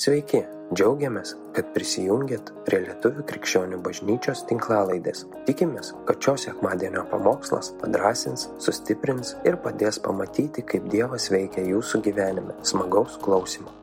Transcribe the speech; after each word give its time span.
Sveiki, 0.00 0.38
džiaugiamės, 0.72 1.34
kad 1.52 1.74
prisijungiat 1.74 2.46
prie 2.64 2.78
Lietuvų 2.86 3.20
krikščionių 3.28 3.82
bažnyčios 3.84 4.46
tinklalaidės. 4.48 5.26
Tikimės, 5.44 5.90
kad 6.08 6.24
šios 6.24 6.46
sekmadienio 6.46 7.02
pamokslas 7.10 7.68
padrasins, 7.82 8.46
sustiprins 8.64 9.34
ir 9.44 9.58
padės 9.60 10.00
pamatyti, 10.00 10.64
kaip 10.64 10.88
Dievas 10.88 11.28
veikia 11.28 11.66
jūsų 11.68 12.00
gyvenime. 12.08 12.56
Smagaus 12.64 13.20
klausimų. 13.20 13.76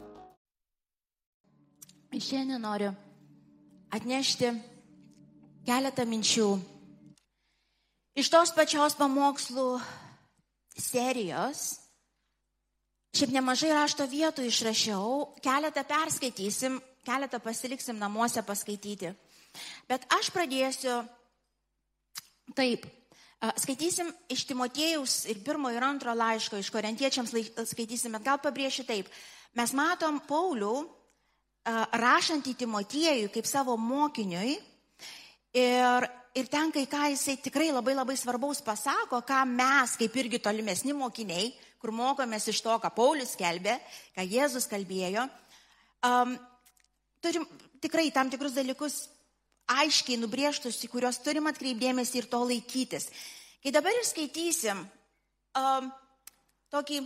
Šiandien 2.17 2.65
noriu 2.65 2.89
atnešti 3.93 4.55
keletą 5.69 6.09
minčių 6.09 6.49
iš 8.17 8.33
tos 8.33 8.57
pačios 8.57 8.97
pamokslų 8.97 9.75
serijos. 10.81 11.67
Šiaip 13.15 13.31
nemažai 13.33 13.71
rašto 13.71 14.05
vietų 14.09 14.45
išrašiau, 14.49 15.37
keletą 15.43 15.83
perskaitysim, 15.87 16.81
keletą 17.07 17.39
pasiliksim 17.39 17.97
namuose 17.99 18.43
paskaityti. 18.43 19.13
Bet 19.89 20.03
aš 20.13 20.29
pradėsiu 20.35 20.99
taip. 22.57 22.85
Skaitysim 23.37 24.09
iš 24.33 24.47
Timotėjaus 24.49 25.27
ir 25.29 25.43
pirmo 25.45 25.69
ir 25.69 25.83
antro 25.85 26.13
laiško, 26.17 26.57
iš 26.57 26.71
korintiečiams 26.73 27.33
skaitysim, 27.69 28.15
bet 28.17 28.25
gal 28.25 28.39
pabrėšiu 28.41 28.87
taip. 28.87 29.11
Mes 29.57 29.73
matom 29.77 30.17
Paulių 30.25 30.73
rašant 32.01 32.47
į 32.49 32.55
Timotiejų 32.63 33.29
kaip 33.33 33.47
savo 33.47 33.75
mokiniui 33.77 34.55
ir, 35.53 36.07
ir 36.33 36.49
ten 36.49 36.71
kai 36.73 36.85
ką 36.89 37.11
jisai 37.13 37.37
tikrai 37.43 37.69
labai 37.71 37.95
labai 37.97 38.17
svarbaus 38.17 38.61
pasako, 38.65 39.21
ką 39.21 39.43
mes 39.49 39.95
kaip 39.99 40.15
irgi 40.17 40.41
tolimesni 40.41 40.95
mokiniai 40.97 41.51
kur 41.81 41.93
mokomės 41.93 42.47
iš 42.51 42.61
to, 42.65 42.73
ką 42.81 42.91
Paulius 42.95 43.35
kelbė, 43.37 43.77
ką 44.15 44.25
Jėzus 44.25 44.67
kalbėjo, 44.69 45.27
um, 46.07 46.33
turim 47.21 47.45
tikrai 47.83 48.09
tam 48.13 48.31
tikrus 48.33 48.55
dalykus 48.57 49.05
aiškiai 49.67 50.19
nubrieštus, 50.21 50.79
į 50.85 50.91
kuriuos 50.91 51.19
turim 51.23 51.49
atkreipdėmėsi 51.49 52.21
ir 52.21 52.29
to 52.31 52.39
laikytis. 52.47 53.09
Kai 53.63 53.73
dabar 53.75 53.93
ir 53.93 54.05
skaitysim 54.07 54.79
um, 55.59 55.89
tokį, 56.73 57.01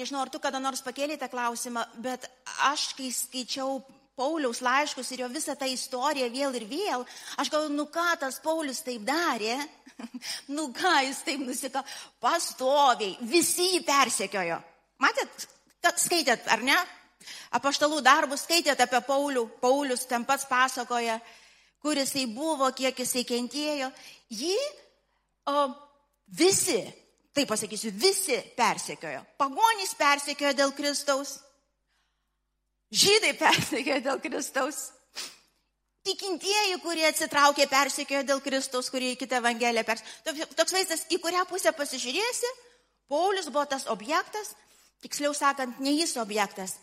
nežinau, 0.00 0.24
ar 0.24 0.32
tu 0.32 0.40
kada 0.42 0.60
nors 0.62 0.82
pakėlėte 0.84 1.28
klausimą, 1.30 1.84
bet 2.00 2.26
aš, 2.70 2.90
kai 2.98 3.10
skaičiau 3.14 3.80
Pauliaus 4.20 4.60
laiškus 4.64 5.10
ir 5.14 5.24
jo 5.24 5.30
visą 5.32 5.56
tą 5.56 5.68
istoriją 5.70 6.28
vėl 6.34 6.58
ir 6.60 6.66
vėl, 6.68 7.04
aš 7.40 7.48
galvoju, 7.52 7.72
nu 7.72 7.86
ką 7.92 8.06
tas 8.20 8.36
Paulius 8.44 8.82
taip 8.84 9.06
darė, 9.08 9.56
nu 10.56 10.68
ką 10.76 10.94
jis 11.06 11.22
taip 11.24 11.40
nusika, 11.46 11.82
pastoviai, 12.20 13.16
visi 13.32 13.72
jį 13.74 13.82
persekiojo. 13.88 14.60
Matėt, 15.00 15.46
skaitėt, 16.04 16.48
ar 16.52 16.64
ne? 16.64 16.76
Apaštalų 17.56 18.00
darbus 18.04 18.44
skaitėt 18.46 18.80
apie 18.84 19.00
Paulių, 19.06 19.46
Paulius 19.60 20.06
ten 20.08 20.24
pats 20.28 20.46
pasakoja, 20.48 21.18
kur 21.80 21.98
jisai 21.98 22.26
buvo, 22.30 22.68
kiek 22.76 22.96
jisai 23.00 23.24
kentėjo. 23.28 23.90
Jį 24.36 24.56
o, 25.50 25.66
visi, 26.38 26.80
taip 27.34 27.48
pasakysiu, 27.50 27.92
visi 27.96 28.38
persekiojo. 28.56 29.24
Pagonys 29.40 29.96
persekiojo 29.98 30.56
dėl 30.60 30.74
Kristaus 30.76 31.38
Žydai 32.90 33.36
persekiojo 33.38 34.00
dėl 34.02 34.22
Kristaus. 34.22 34.88
Tikintieji, 36.06 36.78
kurie 36.82 37.04
atsitraukė, 37.06 37.66
persekiojo 37.70 38.24
dėl 38.26 38.40
Kristaus, 38.42 38.88
kurie 38.90 39.12
į 39.14 39.18
kitą 39.20 39.38
evangeliją 39.38 39.84
persekiojo. 39.86 40.48
Toks 40.58 40.74
vaizdas, 40.74 41.04
į 41.12 41.20
kurią 41.22 41.44
pusę 41.50 41.74
pasižiūrėsi, 41.76 42.50
Paulius 43.10 43.50
buvo 43.50 43.66
tas 43.68 43.86
objektas, 43.90 44.54
tiksliau 45.04 45.34
sakant, 45.36 45.78
ne 45.82 45.92
jis 45.92 46.16
objektas, 46.22 46.78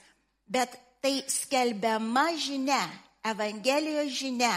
bet 0.47 0.75
tai 1.03 1.21
skelbiama 1.31 2.29
žinia, 2.39 2.83
Evangelijos 3.27 4.13
žinia, 4.15 4.53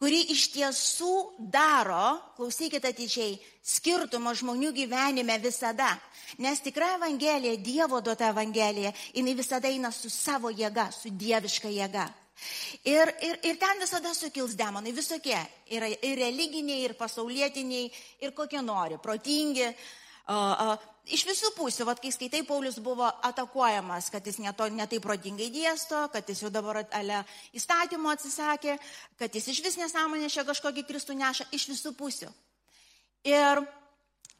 kuri 0.00 0.20
iš 0.32 0.48
tiesų 0.54 1.12
daro, 1.52 2.18
klausykite 2.36 2.92
atidžiai, 2.92 3.38
skirtumą 3.64 4.34
žmonių 4.36 4.72
gyvenime 4.76 5.38
visada. 5.42 5.94
Nes 6.42 6.60
tikra 6.60 6.94
Evangelija, 6.98 7.56
Dievo 7.56 8.02
duota 8.04 8.28
Evangelija, 8.30 8.92
jinai 9.14 9.34
visada 9.38 9.70
eina 9.72 9.92
su 9.92 10.10
savo 10.12 10.52
jėga, 10.52 10.90
su 10.92 11.10
dieviška 11.10 11.72
jėga. 11.72 12.06
Ir, 12.84 13.08
ir, 13.24 13.38
ir 13.48 13.56
ten 13.56 13.80
visada 13.80 14.12
sukils 14.14 14.56
demonai, 14.58 14.92
visokie. 14.92 15.38
Yra 15.72 15.88
ir 15.88 16.18
religiniai, 16.20 16.82
ir 16.84 16.96
pasaulietiniai, 16.98 17.88
ir 18.20 18.34
kokie 18.36 18.60
nori, 18.62 19.00
protingi. 19.02 19.70
Uh, 20.26 20.74
uh, 20.74 20.95
iš 21.06 21.24
visų 21.28 21.52
pusių, 21.56 21.86
vat, 21.88 22.00
kai 22.02 22.10
skaitai, 22.14 22.42
Paulius 22.46 22.78
buvo 22.82 23.06
atakuojamas, 23.28 24.10
kad 24.12 24.26
jis 24.26 24.38
neto, 24.42 24.66
netai 24.72 24.98
protingai 25.02 25.48
dėsto, 25.54 26.06
kad 26.12 26.28
jis 26.28 26.42
jau 26.44 26.50
dabar 26.52 26.82
ale 26.84 27.22
įstatymo 27.56 28.10
atsisakė, 28.12 28.76
kad 29.20 29.34
jis 29.34 29.50
iš 29.54 29.62
vis 29.64 29.78
nesąmonė 29.80 30.30
čia 30.32 30.46
kažkokį 30.48 30.86
Kristų 30.88 31.18
neša, 31.18 31.48
iš 31.56 31.68
visų 31.72 31.94
pusių. 31.98 32.30
Ir, 33.26 33.62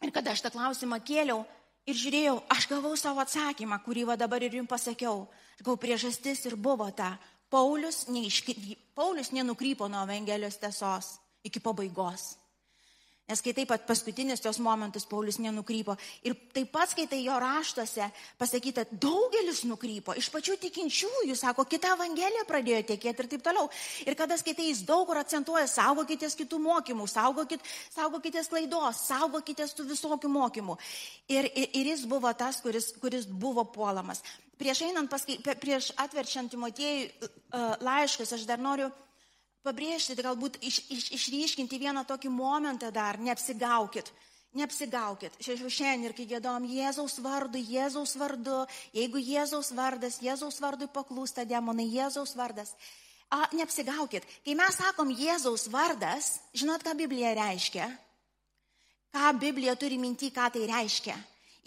ir 0.03 0.15
kada 0.15 0.35
aš 0.35 0.45
tą 0.45 0.53
klausimą 0.55 1.01
kėliau 1.07 1.45
ir 1.87 1.99
žiūrėjau, 1.99 2.41
aš 2.53 2.69
gavau 2.71 2.95
savo 2.99 3.23
atsakymą, 3.23 3.79
kurį 3.85 4.07
va 4.11 4.19
dabar 4.19 4.43
ir 4.43 4.59
jums 4.59 4.71
pasakiau. 4.71 5.27
Gau 5.65 5.79
priežastis 5.81 6.45
ir 6.47 6.59
buvo 6.61 6.89
ta, 6.93 7.15
Paulius, 7.51 8.09
neiški, 8.11 8.77
Paulius 8.95 9.31
nenukrypo 9.33 9.87
nuo 9.89 10.03
Evangelijos 10.03 10.59
tiesos 10.59 11.15
iki 11.47 11.63
pabaigos. 11.63 12.35
Nes 13.27 13.41
kai 13.43 13.51
taip 13.57 13.67
pat 13.73 13.83
paskutinis 13.89 14.39
tos 14.39 14.61
momentus 14.63 15.03
Paulius 15.11 15.41
nenukrypo. 15.43 15.97
Ir 16.23 16.37
taip 16.55 16.69
pat 16.71 16.93
skaitai 16.93 17.19
jo 17.25 17.35
raštuose 17.43 18.07
pasakyta, 18.39 18.85
daugelis 19.03 19.65
nukrypo. 19.67 20.15
Iš 20.15 20.29
pačių 20.31 20.55
tikinčiųjų, 20.63 21.35
sako, 21.35 21.65
kita 21.67 21.91
evangelija 21.97 22.45
pradėjo 22.47 22.85
tiekėti 22.93 23.25
ir 23.25 23.31
taip 23.33 23.43
toliau. 23.49 23.67
Ir 24.07 24.15
kada 24.19 24.39
skaitai, 24.39 24.69
jis 24.71 24.85
daug 24.87 25.09
kur 25.11 25.19
akcentuoja, 25.19 25.67
saugokitės 25.73 26.39
kitų 26.39 26.61
mokymų, 26.69 27.09
saugokit, 27.11 27.67
saugokitės 27.97 28.51
klaidos, 28.53 29.03
saugokitės 29.11 29.75
tų 29.75 29.89
visokių 29.91 30.31
mokymų. 30.31 30.79
Ir, 31.27 31.51
ir, 31.51 31.73
ir 31.83 31.91
jis 31.97 32.07
buvo 32.07 32.31
tas, 32.39 32.61
kuris, 32.63 32.93
kuris 33.03 33.27
buvo 33.27 33.67
puolamas. 33.75 34.23
Prieš 34.57 34.87
einant, 34.87 35.11
paskai, 35.11 35.41
prieš 35.43 35.91
atverčiant 36.01 36.55
Timotiejui 36.55 37.11
uh, 37.11 37.75
laiškus, 37.83 38.37
aš 38.39 38.47
dar 38.49 38.63
noriu 38.63 38.87
pabrėžti, 39.67 40.15
tai 40.17 40.25
galbūt 40.29 40.61
iš, 40.65 40.81
iš, 40.95 41.11
išryškinti 41.19 41.81
vieną 41.83 42.07
tokį 42.09 42.31
momentą 42.33 42.93
dar, 42.95 43.19
neapsigaukit. 43.19 44.13
Neapsigaukit. 44.57 45.35
Šiandien 45.43 46.07
ir 46.07 46.15
kai 46.17 46.25
gėdom 46.31 46.65
Jėzaus 46.71 47.19
vardu, 47.21 47.61
Jėzaus 47.61 48.15
vardu, 48.17 48.63
jeigu 48.97 49.21
Jėzaus 49.21 49.73
vardas, 49.77 50.21
Jėzaus 50.25 50.63
vardui 50.65 50.89
paklūsta 50.89 51.45
demonai, 51.45 51.91
Jėzaus 51.93 52.33
vardas. 52.39 52.73
A, 53.29 53.43
neapsigaukit. 53.59 54.25
Kai 54.47 54.55
mes 54.57 54.79
sakom 54.79 55.11
Jėzaus 55.11 55.67
vardas, 55.69 56.37
žinot, 56.57 56.85
ką 56.87 56.95
Biblija 56.97 57.35
reiškia? 57.37 57.91
Ką 59.13 59.33
Biblija 59.43 59.75
turi 59.77 59.99
minti, 59.99 60.31
ką 60.33 60.49
tai 60.55 60.65
reiškia? 60.71 61.17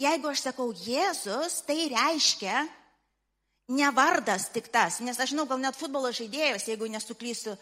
Jeigu 0.00 0.30
aš 0.32 0.46
sakau 0.48 0.70
Jėzus, 0.72 1.60
tai 1.68 1.84
reiškia 1.92 2.64
ne 3.70 3.90
vardas 3.94 4.48
tik 4.50 4.70
tas, 4.72 4.98
nes 5.04 5.18
aš 5.18 5.34
žinau, 5.34 5.46
gal 5.46 5.60
net 5.62 5.76
futbolo 5.78 6.10
žaidėjas, 6.14 6.66
jeigu 6.72 6.88
nesuklysiu, 6.90 7.54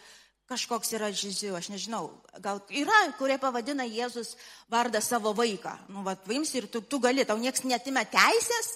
kažkoks 0.48 0.94
yra 0.96 1.10
žiziu, 1.12 1.52
aš 1.58 1.68
nežinau, 1.72 2.08
gal 2.40 2.62
yra, 2.72 2.98
kurie 3.18 3.36
pavadina 3.40 3.84
Jėzus 3.84 4.34
vardą 4.72 5.00
savo 5.04 5.34
vaiką. 5.36 5.74
Nu, 5.92 6.02
va, 6.06 6.16
vaims 6.28 6.54
ir 6.56 6.68
tu, 6.72 6.80
tu 6.80 7.00
gali, 7.04 7.26
tau 7.28 7.36
nieks 7.40 7.66
netime 7.68 8.04
teisės 8.08 8.72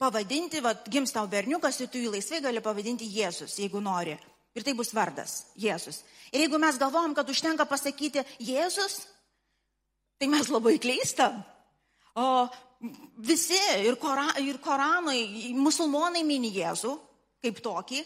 pavadinti, 0.00 0.62
va, 0.64 0.72
gims 0.88 1.12
tau 1.12 1.28
berniukas 1.30 1.80
ir 1.80 1.90
tu 1.92 2.00
jį 2.00 2.14
laisvai 2.16 2.40
gali 2.44 2.64
pavadinti 2.64 3.08
Jėzus, 3.08 3.58
jeigu 3.60 3.84
nori. 3.84 4.16
Ir 4.54 4.64
tai 4.64 4.72
bus 4.78 4.94
vardas 4.94 5.42
Jėzus. 5.58 6.02
Ir 6.32 6.46
jeigu 6.46 6.60
mes 6.62 6.78
galvojam, 6.80 7.14
kad 7.16 7.28
užtenka 7.28 7.66
pasakyti 7.68 8.24
Jėzus, 8.40 9.02
tai 10.18 10.30
mes 10.30 10.48
labai 10.48 10.78
klystam. 10.80 11.42
O 12.16 12.46
visi 13.18 13.58
ir, 13.82 13.98
kora, 14.00 14.30
ir 14.40 14.60
koranai, 14.62 15.52
musulmonai 15.58 16.24
mini 16.24 16.52
Jėzų 16.54 16.94
kaip 17.44 17.60
tokį, 17.64 18.00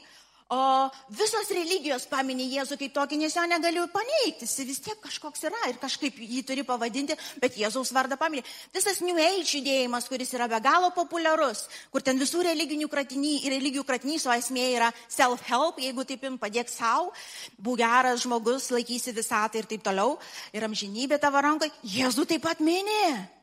O 0.49 0.89
visos 1.13 1.51
religijos 1.53 2.07
paminė 2.09 2.47
Jėzų 2.49 2.79
kaip 2.81 2.95
tokį, 2.95 3.19
nes 3.21 3.35
jo 3.37 3.43
negaliu 3.45 3.83
paneigti. 3.93 4.47
Jis 4.49 4.65
vis 4.65 4.81
tiek 4.81 4.97
kažkoks 5.05 5.45
yra 5.45 5.61
ir 5.69 5.77
kažkaip 5.77 6.17
jį 6.17 6.41
turi 6.49 6.65
pavadinti, 6.65 7.19
bet 7.37 7.59
Jėzaus 7.61 7.93
vardą 7.93 8.17
paminė. 8.17 8.47
Visas 8.73 9.03
New 9.05 9.21
Age 9.21 9.45
judėjimas, 9.59 10.09
kuris 10.09 10.33
yra 10.33 10.49
be 10.49 10.57
galo 10.65 10.89
populiarus, 10.97 11.67
kur 11.93 12.01
ten 12.01 12.17
visų 12.17 12.47
religinių 12.49 12.89
kratiny, 12.89 13.37
religijų 13.45 13.85
kratinys, 13.85 14.25
o 14.25 14.33
esmė 14.33 14.71
yra 14.73 14.93
self-help, 15.13 15.85
jeigu 15.85 16.09
taip 16.09 16.25
im 16.25 16.41
padėk 16.41 16.73
savo, 16.73 17.13
būk 17.61 17.83
geras 17.85 18.25
žmogus, 18.25 18.73
laikysi 18.73 19.13
visatą 19.13 19.61
ir 19.61 19.69
taip 19.69 19.85
toliau, 19.85 20.17
ir 20.57 20.65
amžinybė 20.65 21.21
tavo 21.21 21.45
rankai, 21.45 21.75
Jėzų 21.85 22.25
taip 22.33 22.49
pat 22.49 22.65
minė 22.65 23.37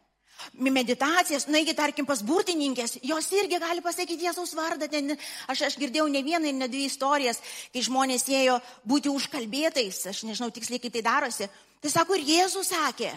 meditacijas, 0.54 1.48
naigi, 1.52 1.76
tarkim, 1.78 2.08
pas 2.08 2.22
burtininkės, 2.26 2.98
jos 3.04 3.30
irgi 3.36 3.60
gali 3.62 3.84
pasakyti 3.84 4.28
Jėzaus 4.28 4.56
vardą. 4.58 4.90
Ten, 4.92 5.16
aš, 5.52 5.66
aš 5.70 5.78
girdėjau 5.82 6.08
ne 6.12 6.24
vieną 6.26 6.50
ir 6.50 6.58
ne 6.58 6.70
dvi 6.72 6.86
istorijas, 6.90 7.42
kai 7.74 7.84
žmonės 7.86 8.28
ėjo 8.30 8.60
būti 8.88 9.12
užkalbėtais, 9.14 10.02
aš 10.12 10.24
nežinau 10.30 10.52
tiksliai, 10.54 10.82
kaip 10.84 10.96
tai 10.96 11.04
darosi. 11.06 11.50
Tai 11.84 11.92
sako, 11.92 12.18
ir 12.18 12.28
Jėzus 12.30 12.72
sakė. 12.72 13.12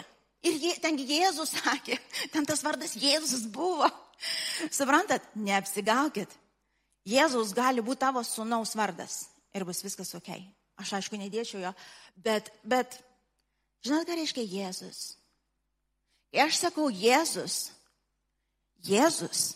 Ir 0.45 0.55
je, 0.55 0.75
tengi 0.79 1.07
Jėzus 1.09 1.51
sakė, 1.57 1.97
ten 2.33 2.47
tas 2.47 2.63
vardas 2.63 2.95
Jėzus 2.95 3.47
buvo. 3.51 3.89
Suprantat, 4.71 5.25
neapsigaukit. 5.35 6.31
Jėzaus 7.09 7.51
gali 7.55 7.83
būti 7.83 8.03
tavo 8.03 8.23
sunaus 8.27 8.75
vardas 8.77 9.25
ir 9.55 9.65
bus 9.67 9.81
viskas 9.83 10.11
ok. 10.15 10.31
Aš 10.79 10.95
aišku 10.99 11.19
nedėčiau 11.19 11.59
jo, 11.63 11.71
bet, 12.23 12.51
bet 12.63 12.95
žinot, 13.83 14.07
ką 14.07 14.15
reiškia 14.15 14.45
Jėzus? 14.47 15.18
Kai 16.29 16.45
aš 16.45 16.59
sakau 16.61 16.89
Jėzus, 16.93 17.71
Jėzus, 18.85 19.55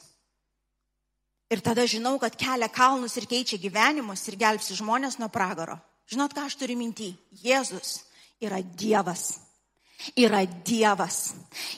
ir 1.54 1.62
tada 1.62 1.86
žinau, 1.86 2.18
kad 2.20 2.36
kelia 2.40 2.70
kalnus 2.72 3.16
ir 3.20 3.30
keičia 3.30 3.62
gyvenimus 3.62 4.26
ir 4.28 4.40
gelbsi 4.42 4.78
žmonės 4.80 5.20
nuo 5.22 5.30
pragaro. 5.30 5.78
Žinot, 6.10 6.34
ką 6.34 6.48
aš 6.50 6.58
turiu 6.60 6.76
mintį? 6.80 7.14
Jėzus 7.46 8.02
yra 8.42 8.60
Dievas 8.60 9.53
yra 10.16 10.44
Dievas. 10.66 11.34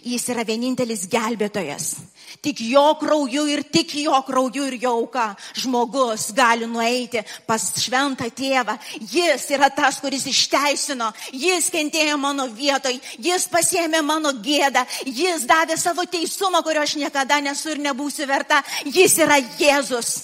Jis 0.05 0.29
yra 0.31 0.45
vienintelis 0.47 1.05
gelbėtojas. 1.11 1.93
Tik 2.41 2.61
jo 2.67 2.83
krauju 2.99 3.45
ir 3.51 3.63
tik 3.71 3.93
jo 3.99 4.17
krauju 4.25 4.65
ir 4.69 4.77
jauka 4.81 5.27
žmogus 5.57 6.29
gali 6.35 6.67
nueiti 6.69 7.21
pas 7.47 7.63
šventą 7.81 8.29
tėvą. 8.33 8.77
Jis 8.99 9.47
yra 9.55 9.69
tas, 9.73 9.99
kuris 10.03 10.25
išteisino, 10.29 11.11
jis 11.33 11.69
kentėjo 11.73 12.17
mano 12.21 12.47
vietoj, 12.51 12.99
jis 13.21 13.47
pasėmė 13.51 14.01
mano 14.05 14.33
gėdą, 14.45 14.85
jis 15.05 15.45
davė 15.49 15.77
savo 15.79 16.05
teisumą, 16.09 16.63
kurio 16.65 16.83
aš 16.85 16.97
niekada 17.01 17.39
nesu 17.43 17.75
ir 17.75 17.83
nebūsiu 17.87 18.27
verta. 18.29 18.61
Jis 18.85 19.19
yra 19.21 19.39
Jėzus. 19.59 20.15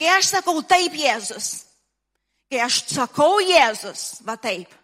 Kai 0.00 0.08
aš 0.16 0.30
sakau 0.32 0.62
taip 0.64 0.94
Jėzus, 0.96 1.48
kai 2.48 2.62
aš 2.64 2.84
sakau 2.88 3.40
Jėzus, 3.44 4.22
va 4.24 4.38
taip, 4.40 4.79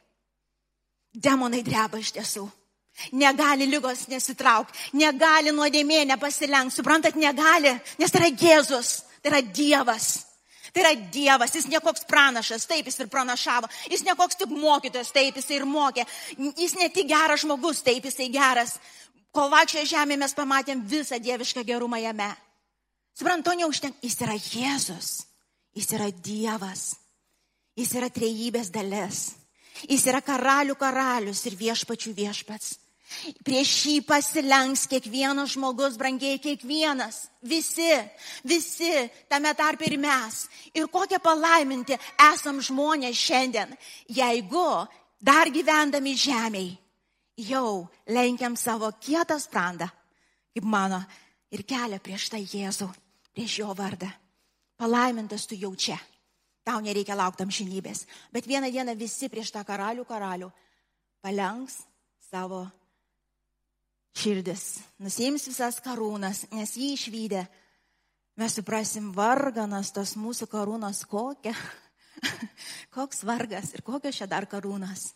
Demonai 1.16 1.62
dreba 1.64 1.96
iš 1.96 2.12
tiesų. 2.12 2.44
Negali 3.16 3.66
lygos 3.68 4.06
nesitraukti, 4.08 4.76
negali 4.96 5.52
nuodėmė 5.52 6.04
nepasilenkti, 6.12 6.78
suprantat, 6.78 7.16
negali, 7.20 7.74
nes 8.00 8.12
tai 8.12 8.22
yra 8.22 8.30
Jėzus, 8.32 8.92
tai 9.20 9.32
yra 9.34 9.42
Dievas. 9.44 10.08
Tai 10.72 10.82
yra 10.82 10.92
Dievas, 11.12 11.54
jis 11.56 11.68
ne 11.72 11.80
koks 11.80 12.04
pranašas, 12.08 12.66
taip 12.68 12.88
jis 12.88 12.98
ir 13.00 13.08
pranašavo, 13.12 13.68
jis 13.92 14.04
ne 14.04 14.16
koks 14.16 14.40
tik 14.40 14.52
mokytojas, 14.52 15.12
taip 15.12 15.36
jis 15.40 15.48
ir 15.56 15.64
mokė, 15.68 16.04
jis 16.56 16.76
ne 16.76 16.88
tik 16.92 17.08
geras 17.08 17.44
žmogus, 17.44 17.84
taip 17.84 18.08
jisai 18.08 18.28
geras. 18.32 18.76
Kol 19.32 19.52
vaikščioje 19.52 19.92
žemėje 19.92 20.20
mes 20.24 20.36
pamatėm 20.36 20.84
visą 20.88 21.20
dievišką 21.20 21.64
gerumą 21.68 22.00
jame. 22.00 22.28
Suprantu, 23.16 23.56
neužtenka, 23.56 24.00
jis 24.04 24.20
yra 24.24 24.36
Jėzus, 24.36 25.10
jis 25.76 25.92
yra 25.96 26.10
Dievas, 26.12 26.94
jis 27.76 27.92
yra 27.96 28.12
trejybės 28.12 28.72
dalis. 28.72 29.26
Jis 29.84 30.06
yra 30.08 30.22
karalių 30.24 30.76
karalius 30.80 31.44
ir 31.46 31.58
viešpačių 31.58 32.14
viešpats. 32.16 32.74
Prieš 33.46 33.72
jį 33.86 34.00
pasilenks 34.02 34.86
kiekvienas 34.90 35.52
žmogus, 35.54 35.94
brangiai 36.00 36.40
kiekvienas, 36.42 37.28
visi, 37.42 37.92
visi, 38.42 38.90
tame 39.30 39.52
tarp 39.54 39.84
ir 39.86 39.94
mes. 40.00 40.46
Ir 40.74 40.88
kokie 40.90 41.20
palaiminti 41.22 41.94
esam 42.32 42.58
žmonės 42.58 43.14
šiandien, 43.16 43.76
jeigu 44.10 44.66
dar 45.22 45.52
gyvendami 45.54 46.16
žemiai 46.18 46.74
jau 47.46 47.86
lenkiam 48.10 48.56
savo 48.58 48.90
kietą 49.00 49.38
sprandą, 49.40 49.86
kaip 50.50 50.66
mano, 50.66 50.98
ir 51.54 51.62
kelia 51.62 52.02
prieš 52.02 52.30
tai 52.34 52.42
Jėzų, 52.42 52.90
prieš 53.36 53.60
jo 53.62 53.72
vardą. 53.76 54.10
Palaimintas 54.76 55.46
tu 55.46 55.56
jau 55.56 55.72
čia. 55.76 55.96
Tau 56.66 56.80
nereikia 56.82 57.14
laukti 57.14 57.44
amžinybės. 57.46 58.06
Bet 58.34 58.48
vieną 58.50 58.72
dieną 58.74 58.96
visi 58.98 59.28
prieš 59.30 59.52
tą 59.54 59.62
karalių 59.66 60.02
karalių 60.08 60.48
palenks 61.22 61.84
savo 62.26 62.64
širdis, 64.16 64.80
nusims 64.98 65.46
visas 65.46 65.78
karūnas, 65.84 66.46
nes 66.50 66.72
jį 66.74 66.92
išvykę 66.96 67.44
mes 68.40 68.56
suprasim 68.58 69.12
varganas 69.14 69.92
tos 69.94 70.16
mūsų 70.18 70.48
karūnos 70.50 71.04
kokia. 71.10 71.54
Koks 72.96 73.22
vargas 73.28 73.70
ir 73.76 73.84
kokios 73.86 74.18
čia 74.18 74.26
dar 74.26 74.48
karūnas. 74.50 75.12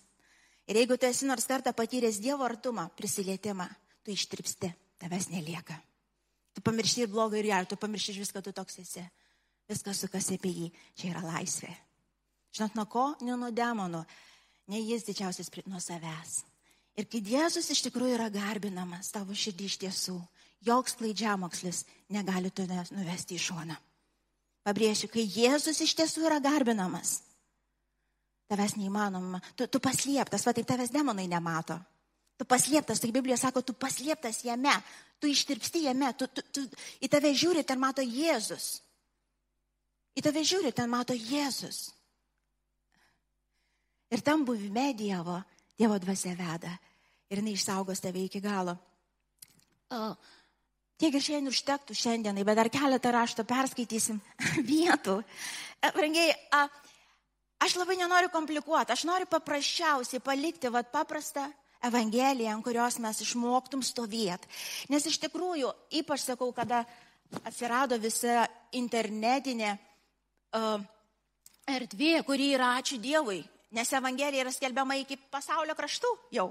Ir 0.70 0.78
jeigu 0.78 0.98
tu 1.00 1.08
esi 1.08 1.26
nors 1.26 1.48
kartą 1.50 1.72
patyręs 1.74 2.20
Dievo 2.22 2.44
artumą, 2.46 2.86
prisilietimą, 2.94 3.66
tu 4.04 4.12
ištripsti, 4.14 4.70
tavęs 5.02 5.30
nelieka. 5.32 5.80
Tu 6.54 6.62
pamiršti 6.62 7.06
ir 7.06 7.10
blogą 7.10 7.40
ir 7.40 7.48
gerą, 7.50 7.66
tu 7.66 7.78
pamiršti 7.80 8.20
viską, 8.20 8.42
tu 8.44 8.52
toks 8.54 8.78
esi 8.84 9.02
viskas 9.70 10.02
sukasi 10.02 10.36
apie 10.38 10.52
jį. 10.52 10.68
Čia 10.98 11.14
yra 11.14 11.24
laisvė. 11.24 11.70
Žinot, 12.56 12.76
nuo 12.78 12.86
ko? 12.90 13.04
Ne 13.22 13.36
nuo 13.38 13.50
demonų. 13.54 14.02
Ne 14.70 14.80
jis 14.82 15.06
didžiausias 15.06 15.50
nuo 15.66 15.80
savęs. 15.82 16.40
Ir 16.98 17.06
kai 17.10 17.22
Jėzus 17.22 17.70
iš 17.72 17.84
tikrųjų 17.86 18.16
yra 18.18 18.28
garbinamas 18.34 19.12
tavo 19.14 19.34
širdį 19.34 19.66
iš 19.70 19.76
tiesų, 19.84 20.16
joks 20.66 20.96
klaidžiamokslis 20.98 21.84
negali 22.12 22.50
tave 22.50 22.82
nuvesti 22.92 23.38
į 23.38 23.44
šoną. 23.46 23.76
Pabrėšiu, 24.66 25.08
kai 25.08 25.24
Jėzus 25.24 25.80
iš 25.80 25.94
tiesų 25.96 26.26
yra 26.28 26.40
garbinamas, 26.44 27.20
tavęs 28.50 28.76
neįmanoma, 28.76 29.40
tu, 29.56 29.64
tu 29.70 29.80
paslėptas, 29.80 30.44
va 30.44 30.52
taip 30.52 30.68
tavęs 30.68 30.92
demonai 30.92 31.24
nemato. 31.30 31.78
Tu 32.36 32.46
paslėptas, 32.48 33.00
tai 33.00 33.12
Biblija 33.12 33.36
sako, 33.40 33.62
tu 33.62 33.74
paslėptas 33.76 34.42
jame, 34.44 34.72
tu 35.20 35.28
ištirpsti 35.28 35.84
jame, 35.86 36.12
tu, 36.18 36.28
tu, 36.28 36.44
tu, 36.52 36.64
į 37.00 37.08
tave 37.12 37.32
žiūri, 37.36 37.64
ten 37.68 37.80
mato 37.80 38.04
Jėzus. 38.04 38.80
Į 40.18 40.24
tave 40.26 40.42
žiūri, 40.46 40.72
ten 40.74 40.90
mato 40.90 41.14
Jėzus. 41.14 41.90
Ir 44.10 44.22
tam 44.26 44.42
buvime 44.44 44.90
Dievo, 44.98 45.38
Dievo 45.78 45.98
dvasia 46.02 46.34
veda. 46.34 46.72
Ir 47.30 47.38
jinai 47.38 47.54
išsaugos 47.54 48.02
tave 48.02 48.24
iki 48.26 48.40
galo. 48.42 48.74
O, 49.94 50.00
tiek 50.98 51.14
ir 51.14 51.22
šiandien 51.22 51.50
užtektų 51.52 51.94
šiandienai, 51.94 52.44
bet 52.46 52.58
dar 52.58 52.70
keletą 52.72 53.12
rašto 53.14 53.46
perskaitysim 53.46 54.18
vietų. 54.72 55.20
E, 55.78 55.92
brangiai, 55.94 56.34
aš 57.62 57.78
labai 57.78 58.00
nenoriu 58.00 58.32
komplikuoti, 58.34 58.94
aš 58.94 59.06
noriu 59.06 59.30
paprasčiausiai 59.30 60.22
palikti 60.24 60.72
vat, 60.74 60.90
paprastą 60.90 61.46
Evangeliją, 61.86 62.52
ant 62.52 62.64
kurios 62.66 62.98
mes 63.00 63.22
išmoktum 63.24 63.80
stovėti. 63.80 64.50
Nes 64.92 65.06
iš 65.08 65.16
tikrųjų, 65.22 65.70
ypač 66.02 66.26
sakau, 66.26 66.50
kada 66.52 66.82
atsirado 67.48 67.96
visa 68.02 68.42
internetinė 68.76 69.78
erdvė, 71.70 72.14
kuri 72.26 72.52
yra 72.56 72.74
ačiū 72.80 72.98
Dievui, 73.02 73.40
nes 73.76 73.92
Evangelija 73.92 74.44
yra 74.44 74.52
skelbiama 74.54 74.96
iki 75.00 75.18
pasaulio 75.30 75.76
kraštų 75.78 76.10
jau. 76.34 76.48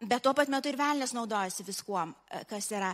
Bet 0.00 0.22
tuo 0.24 0.32
pat 0.36 0.50
metu 0.52 0.68
ir 0.68 0.76
velnės 0.76 1.14
naudojasi 1.16 1.64
viskuom, 1.66 2.12
kas 2.48 2.70
yra. 2.72 2.92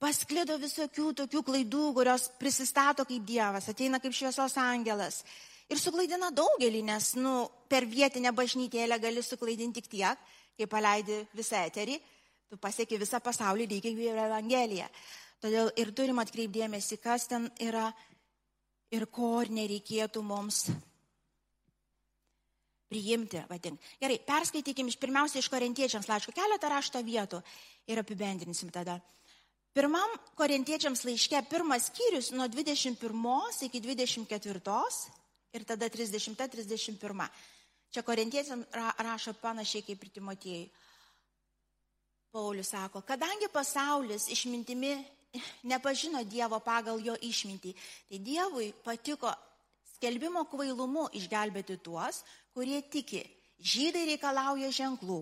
Pasklido 0.00 0.56
visokių 0.56 1.10
tokių 1.18 1.42
klaidų, 1.44 1.86
kurios 1.92 2.30
prisistato 2.40 3.04
kaip 3.04 3.24
Dievas, 3.28 3.68
ateina 3.68 4.00
kaip 4.00 4.14
šviesos 4.16 4.56
angelas. 4.56 5.20
Ir 5.68 5.78
suklaidina 5.78 6.30
daugelį, 6.32 6.80
nes 6.88 7.10
nu, 7.20 7.44
per 7.68 7.84
vietinę 7.84 8.32
bažnytėlę 8.32 8.96
gali 8.98 9.20
suklaidinti 9.22 9.82
tik 9.82 9.90
tiek, 9.92 10.22
kai 10.56 10.66
paleidi 10.66 11.20
visą 11.36 11.60
eterį, 11.68 11.98
tu 12.48 12.56
pasieki 12.58 12.98
visą 12.98 13.20
pasaulį, 13.22 13.68
reikia 13.68 13.92
kaip 13.92 14.00
ir 14.02 14.22
Evangelija. 14.24 14.88
Todėl 15.40 15.70
ir 15.76 15.92
turim 15.96 16.18
atkreipdėmėsi, 16.24 16.98
kas 17.00 17.28
ten 17.28 17.46
yra 17.60 17.90
ir 18.90 19.06
ko 19.06 19.40
nereikėtų 19.46 20.22
mums 20.26 20.66
priimti, 22.90 23.38
vadink. 23.50 23.78
Gerai, 24.02 24.18
perskaitykim 24.26 24.90
iš 24.90 24.98
pirmiausia 24.98 25.38
iš 25.38 25.48
korintiečiams 25.52 26.08
laiško 26.10 26.34
keletą 26.34 26.72
rašto 26.72 27.02
vietų 27.06 27.38
ir 27.86 28.02
apibendrinsim 28.02 28.72
tada. 28.74 28.98
Pirmam 29.70 30.10
korintiečiams 30.34 31.04
laiške 31.06 31.44
pirmas 31.46 31.86
skyrius 31.92 32.32
nuo 32.34 32.48
21 32.50 32.98
iki 33.68 33.80
24 33.80 34.82
ir 35.54 35.64
tada 35.64 35.86
30-31. 35.86 37.28
Čia 37.90 38.02
korintiečiams 38.06 38.66
rašo 38.98 39.34
panašiai 39.38 39.86
kaip 39.86 40.02
ir 40.02 40.10
Timotiejai. 40.18 40.66
Paulius 42.30 42.68
sako, 42.70 43.02
kadangi 43.02 43.48
pasaulis 43.50 44.28
išmintimi 44.30 44.92
nepažino 45.62 46.22
Dievo 46.24 46.60
pagal 46.64 47.00
jo 47.02 47.14
išmintį. 47.14 47.74
Tai 48.08 48.18
Dievui 48.24 48.70
patiko 48.84 49.32
skelbimo 49.94 50.44
kvailumu 50.50 51.08
išgelbėti 51.16 51.78
tuos, 51.84 52.22
kurie 52.54 52.80
tiki. 52.82 53.22
Žydai 53.60 54.06
reikalauja 54.14 54.70
ženklų, 54.72 55.20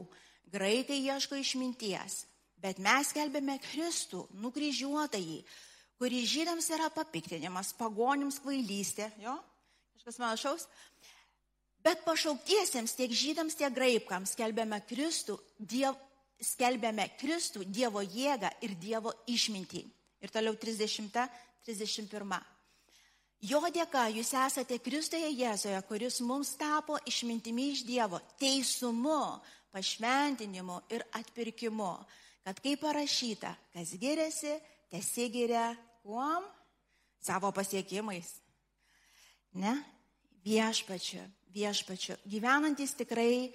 graikai 0.53 1.01
ieško 1.03 1.41
išminties, 1.41 2.21
bet 2.63 2.79
mes 2.79 3.11
skelbėme 3.11 3.57
Kristų, 3.65 4.29
nukryžiuotąjį, 4.39 5.41
kuris 5.99 6.29
žydams 6.31 6.71
yra 6.71 6.87
papiktinimas, 6.95 7.73
pagonims 7.75 8.39
kvailystė, 8.45 9.11
jo, 9.25 9.35
kažkas 9.97 10.21
panašaus. 10.23 10.69
Bet 11.83 12.05
pašauktiesiems 12.07 12.95
tiek 12.95 13.11
žydams, 13.11 13.59
tiek 13.59 13.75
graikams 13.75 14.37
skelbėme 14.37 14.79
Kristų, 14.87 15.35
diev, 15.59 15.99
skelbėme 16.39 17.09
Kristų, 17.19 17.65
Dievo 17.67 18.03
jėgą 18.03 18.51
ir 18.63 18.75
Dievo 18.79 19.13
išmintį. 19.27 19.83
Ir 20.23 20.33
toliau 20.35 20.57
30, 20.59 21.29
31. 21.67 22.39
Jo 23.49 23.63
dėka 23.71 24.09
jūs 24.11 24.33
esate 24.35 24.81
Kristoje 24.83 25.31
Jėzoje, 25.31 25.79
kuris 25.87 26.19
mums 26.27 26.57
tapo 26.59 26.99
išmintimi 27.07 27.71
iš 27.77 27.85
Dievo, 27.87 28.19
teisumu, 28.41 29.39
pašventinimu 29.71 30.81
ir 30.91 31.07
atpirkimu. 31.21 31.93
Kad 32.43 32.63
kaip 32.65 32.83
parašyta, 32.83 33.55
kas 33.75 33.95
giriasi, 34.01 34.57
tesigiria 34.91 35.71
kuom? 36.03 36.47
savo 37.21 37.53
pasiekimais. 37.53 38.41
Ne? 39.53 39.75
Viešpačiu, 40.45 41.21
viešpačiu. 41.53 42.17
Gyvenantis 42.25 42.95
tikrai 42.97 43.53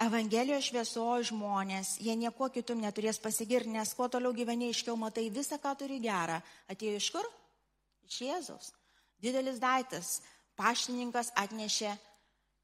Evangelijos 0.00 0.64
šviesojo 0.70 1.26
žmonės, 1.28 1.98
jie 2.00 2.14
nieko 2.16 2.48
kitum 2.48 2.80
neturės 2.80 3.18
pasigirti, 3.20 3.68
nes 3.74 3.90
kuo 3.92 4.06
toliau 4.08 4.32
gyveni 4.32 4.70
iškiau, 4.72 4.94
matai 4.96 5.26
visą, 5.28 5.58
ką 5.60 5.74
turi 5.76 5.98
gerą. 6.00 6.38
Atėjo 6.72 6.96
iš 6.96 7.08
kur? 7.12 7.26
Iš 8.08 8.20
Jėzaus. 8.24 8.70
Didelis 9.20 9.60
daiktas. 9.60 10.22
Paštininkas 10.56 11.34
atnešė 11.36 11.92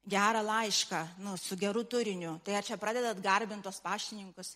gerą 0.09 0.41
laišką, 0.47 1.03
nu, 1.27 1.35
su 1.37 1.57
geru 1.61 1.85
turiniu. 1.85 2.39
Tai 2.41 2.57
ar 2.57 2.65
čia 2.65 2.79
pradedat 2.81 3.21
garbintos 3.21 3.79
paštininkus? 3.85 4.55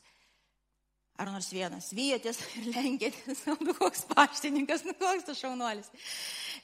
Ar 1.22 1.30
nors 1.30 1.52
vienas 1.54 1.92
vyjotės 1.94 2.42
ir 2.58 2.72
lenkėtės, 2.74 3.46
nu 3.62 3.76
koks 3.78 4.08
paštininkas, 4.10 4.88
nu 4.90 4.98
koks 4.98 5.30
tu 5.30 5.38
šaunuolis. 5.38 5.94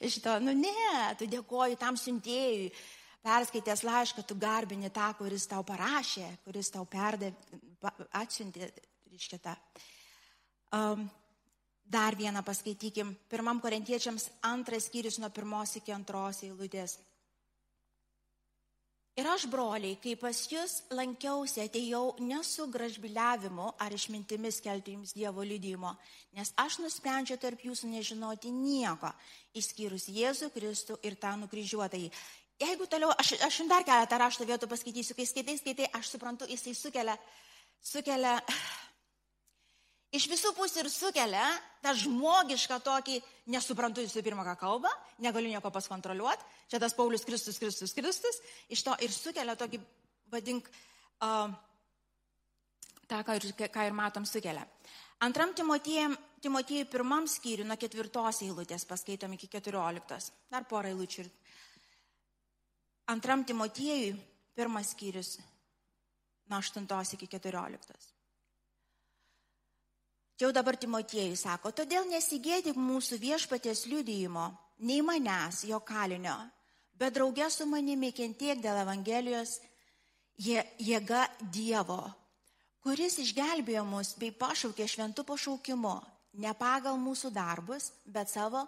Iš 0.02 0.18
to, 0.24 0.38
nu 0.42 0.54
ne, 0.56 1.02
tu 1.20 1.30
dėkoji 1.30 1.78
tam 1.78 1.98
siuntėjui, 2.00 2.72
perskaitęs 3.24 3.84
laišką, 3.86 4.24
tu 4.26 4.36
garbini 4.38 4.90
tą, 4.94 5.10
kuris 5.18 5.46
tau 5.50 5.64
parašė, 5.66 6.28
kuris 6.44 6.70
tau 6.74 6.84
perdė, 6.88 7.32
atsiuntė, 8.20 8.70
reiškia 9.10 9.40
tą. 9.42 9.56
Um, 10.74 11.08
dar 11.88 12.16
vieną 12.16 12.42
paskaitykim. 12.44 13.14
Pirmam 13.28 13.60
korintiečiams 13.60 14.28
antras 14.44 14.88
skyrius 14.88 15.18
nuo 15.18 15.30
pirmos 15.32 15.76
iki 15.80 15.92
antros 15.92 16.42
eilutės. 16.44 16.98
Ir 19.18 19.26
aš, 19.26 19.48
broliai, 19.50 19.96
kai 19.98 20.12
pas 20.14 20.40
jūs 20.46 20.76
lankiausi, 20.94 21.64
atėjau 21.64 22.12
ne 22.22 22.38
su 22.46 22.68
gražbiliavimu 22.70 23.72
ar 23.82 23.94
išmintimis 23.96 24.60
kelti 24.62 24.94
jums 24.94 25.16
Dievo 25.16 25.42
liudymo, 25.42 25.90
nes 26.38 26.52
aš 26.54 26.76
nusprendžiau 26.84 27.40
tarp 27.42 27.64
jūsų 27.66 27.90
nežinoti 27.96 28.52
nieko, 28.54 29.10
išskyrus 29.58 30.06
Jėzų 30.14 30.52
Kristų 30.54 31.00
ir 31.02 31.18
tą 31.18 31.32
nukryžiuotąjį. 31.40 32.12
Jeigu 32.58 32.88
toliau, 32.90 33.12
aš, 33.14 33.36
aš 33.38 33.60
jums 33.60 33.70
dar 33.70 33.84
keletą 33.86 34.18
rašto 34.18 34.46
vietų 34.46 34.66
paskaitysiu, 34.70 35.14
kai 35.14 35.26
skaitai, 35.30 35.54
skaitai, 35.60 35.86
aš 35.94 36.10
suprantu, 36.16 36.48
jisai 36.50 36.72
sukelia, 36.74 37.14
sukelia 37.78 38.32
iš 40.18 40.26
visų 40.26 40.50
pusių 40.56 40.82
ir 40.82 40.90
sukelia 40.90 41.44
tą 41.84 41.94
žmogišką 42.02 42.80
tokį, 42.82 43.20
nesuprantu 43.54 44.02
visų 44.02 44.24
pirma, 44.26 44.42
ką 44.48 44.56
kalba, 44.58 44.90
negaliu 45.22 45.52
nieko 45.52 45.70
paskontroliuoti, 45.70 46.50
čia 46.72 46.82
tas 46.82 46.98
Paulius 46.98 47.26
Kristus, 47.28 47.60
Kristus, 47.62 47.94
Kristus, 47.94 48.42
iš 48.66 48.82
to 48.88 48.96
ir 49.06 49.14
sukelia 49.14 49.54
tokį, 49.58 49.78
vadink, 50.34 50.66
uh, 51.22 51.54
tą, 53.06 53.22
ką 53.22 53.38
ir, 53.38 53.52
ką 53.70 53.86
ir 53.86 53.94
matom, 53.94 54.26
sukelia. 54.26 54.66
Antram 55.22 55.54
Timotėjui, 55.54 56.14
Timotėjui 56.42 56.90
pirmam 56.90 57.30
skyriui 57.30 57.66
nuo 57.66 57.78
ketvirtos 57.78 58.42
eilutės 58.46 58.84
paskaitom 58.86 59.32
iki 59.34 59.48
keturioliktos. 59.50 60.30
Dar 60.50 60.66
porą 60.70 60.92
eilučių. 60.92 61.24
Antram 63.08 63.44
Timotėjui 63.48 64.12
pirmas 64.56 64.92
skyrius 64.92 65.38
nuo 66.48 66.58
aštuntos 66.58 67.14
iki 67.16 67.28
keturioliktos. 67.30 68.12
Čia 70.38 70.46
jau 70.46 70.54
dabar 70.54 70.76
Timotiejui 70.78 71.34
sako, 71.34 71.72
todėl 71.74 72.04
nesigėdik 72.06 72.76
mūsų 72.78 73.16
viešpatės 73.18 73.86
liudyjimo, 73.90 74.44
nei 74.86 75.00
manęs, 75.02 75.64
jo 75.66 75.80
kalinio, 75.82 76.36
bet 76.94 77.16
draugė 77.16 77.48
su 77.50 77.66
manimi 77.66 78.12
kentiek 78.14 78.60
dėl 78.62 78.78
Evangelijos 78.84 79.56
jėga 80.38 81.24
Dievo, 81.42 82.04
kuris 82.86 83.18
išgelbėjo 83.24 83.82
mus 83.88 84.12
bei 84.20 84.30
pašaukė 84.30 84.86
šventų 84.86 85.26
pašaukimu, 85.26 85.96
ne 86.38 86.54
pagal 86.54 87.00
mūsų 87.02 87.32
darbus, 87.34 87.90
bet 88.06 88.30
savo 88.30 88.62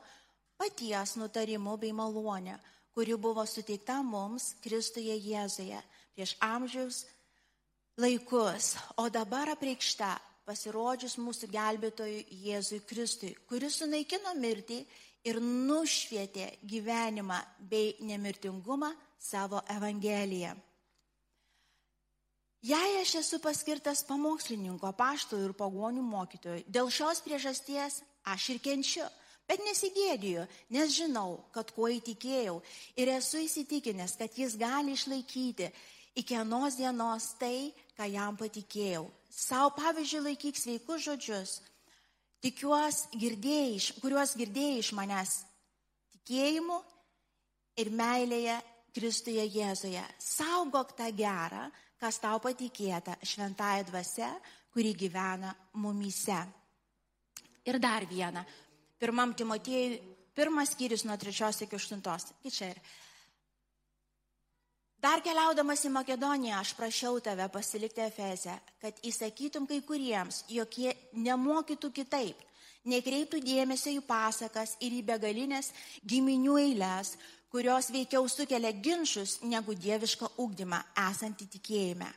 paties 0.59 1.15
nutarimu 1.23 1.77
bei 1.79 1.95
malonę, 1.95 2.59
kuri 2.95 3.17
buvo 3.17 3.45
suteikta 3.47 4.01
mums 4.03 4.55
Kristuje 4.65 5.15
Jėzuje 5.15 5.79
prieš 6.15 6.35
amžiaus 6.41 7.05
laikus, 8.01 8.75
o 8.97 9.09
dabar 9.13 9.53
apreikšta 9.55 10.17
pasirodžius 10.49 11.19
mūsų 11.21 11.51
gelbėtojui 11.53 12.25
Jėzui 12.47 12.81
Kristui, 12.89 13.35
kuris 13.49 13.79
sunaikino 13.81 14.35
mirtį 14.39 14.81
ir 15.29 15.39
nušvietė 15.41 16.49
gyvenimą 16.67 17.39
bei 17.71 17.95
nemirtingumą 18.01 18.91
savo 19.21 19.61
Evangeliją. 19.69 20.57
Jei 22.61 22.99
aš 23.01 23.15
esu 23.23 23.39
paskirtas 23.41 24.03
pamokslininko, 24.05 24.91
paštų 24.93 25.39
ir 25.47 25.53
pagonių 25.57 26.03
mokytojų, 26.05 26.67
dėl 26.69 26.91
šios 26.93 27.23
priežasties 27.25 28.03
aš 28.29 28.49
ir 28.53 28.59
kenčiu, 28.61 29.07
bet 29.51 29.63
nesigėdiju, 29.67 30.47
nes 30.71 30.93
žinau, 30.95 31.41
kad 31.51 31.73
kuo 31.75 31.91
įtikėjau 31.91 32.61
ir 32.95 33.11
esu 33.17 33.43
įsitikinęs, 33.43 34.15
kad 34.21 34.37
jis 34.39 34.55
gali 34.61 34.95
išlaikyti 34.95 35.73
iki 36.23 36.39
anos 36.39 36.79
dienos 36.79 37.33
tai, 37.41 37.73
ką 37.99 38.07
jam 38.07 38.39
patikėjau. 38.39 39.09
Sau 39.31 39.73
pavyzdžiui 39.75 40.23
laikyk 40.29 40.59
sveikus 40.59 41.03
žodžius, 41.09 41.59
tikiuos 42.45 43.05
girdėjai, 43.19 43.99
kuriuos 44.03 44.37
girdėjai 44.39 44.79
iš 44.85 44.93
manęs 44.97 45.41
tikėjimu 46.15 46.79
ir 47.83 47.91
meilėje 47.91 48.57
Kristuje 48.95 49.45
Jėzuje. 49.47 50.03
Saugok 50.19 50.97
tą 50.99 51.11
gerą, 51.15 51.69
kas 52.01 52.19
tau 52.23 52.41
patikėta 52.43 53.19
šventąją 53.23 53.85
dvasia, 53.91 54.31
kuri 54.75 54.95
gyvena 54.95 55.53
mumyse. 55.79 56.39
Ir 57.67 57.79
dar 57.79 58.07
vieną. 58.07 58.43
Pirmam 59.01 59.33
Timotėjui, 59.37 60.01
pirmas 60.37 60.75
skyrius 60.75 61.07
nuo 61.09 61.17
trečios 61.21 61.63
iki 61.65 61.79
aštuntos. 61.79 62.33
Čia 62.49 62.75
ir 62.75 62.83
Dar 65.01 65.23
keliaudamas 65.25 65.81
į 65.89 65.91
Makedoniją 65.95 66.59
aš 66.61 66.75
prašiau 66.77 67.23
tave 67.25 67.47
pasilikti 67.49 68.03
Efezę, 68.05 68.53
kad 68.83 68.99
įsakytum 69.09 69.65
kai 69.65 69.79
kuriems, 69.81 70.43
jog 70.53 70.77
jie 70.77 70.93
nemokytų 71.17 71.89
kitaip, 71.97 72.43
nekreiptų 72.85 73.41
dėmesio 73.41 73.95
į 73.97 74.03
pasakas 74.05 74.75
ir 74.85 74.99
į 74.99 75.01
begalinės 75.09 75.73
giminių 76.05 76.59
eilės, 76.67 77.15
kurios 77.49 77.89
veikiau 77.95 78.29
sukelia 78.29 78.75
ginčius 78.77 79.39
negu 79.41 79.73
dievišką 79.73 80.35
ugdymą 80.37 80.83
esantį 81.09 81.49
tikėjime. 81.57 82.11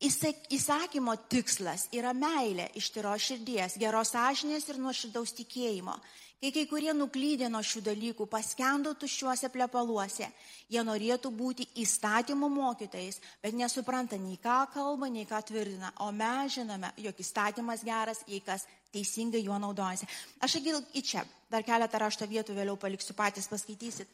Įsakymo 0.00 1.12
tikslas 1.28 1.90
yra 1.92 2.14
meilė 2.16 2.70
iš 2.78 2.88
tyro 2.94 3.12
širdies, 3.20 3.76
geros 3.80 4.14
sąžinės 4.14 4.70
ir 4.72 4.80
nuoširdaus 4.80 5.34
tikėjimo. 5.36 5.98
Kai 6.40 6.54
kai 6.56 6.62
kurie 6.64 6.92
nuklydė 6.96 7.50
nuo 7.52 7.60
šių 7.60 7.82
dalykų, 7.84 8.24
paskendo 8.32 8.94
tuščiuose 8.96 9.50
plepaluose, 9.52 10.24
jie 10.72 10.80
norėtų 10.88 11.28
būti 11.36 11.66
įstatymų 11.82 12.48
mokytais, 12.48 13.18
bet 13.44 13.52
nesupranta 13.52 14.16
nei 14.16 14.38
ką 14.40 14.62
kalba, 14.72 15.10
nei 15.12 15.26
ką 15.28 15.42
tvirtina. 15.50 15.92
O 16.00 16.08
mes 16.16 16.54
žinome, 16.56 16.94
jog 16.96 17.20
įstatymas 17.20 17.84
geras, 17.84 18.24
jei 18.24 18.40
kas 18.40 18.64
teisingai 18.88 19.44
juo 19.44 19.60
naudojasi. 19.60 20.08
Aš 20.40 20.56
įgil 20.62 20.80
į 20.96 21.04
čia, 21.12 21.26
dar 21.52 21.66
keletą 21.66 22.00
rašto 22.00 22.24
vietų 22.30 22.56
vėliau 22.56 22.80
paliksiu 22.80 23.12
patys 23.18 23.50
paskaitysit. 23.52 24.08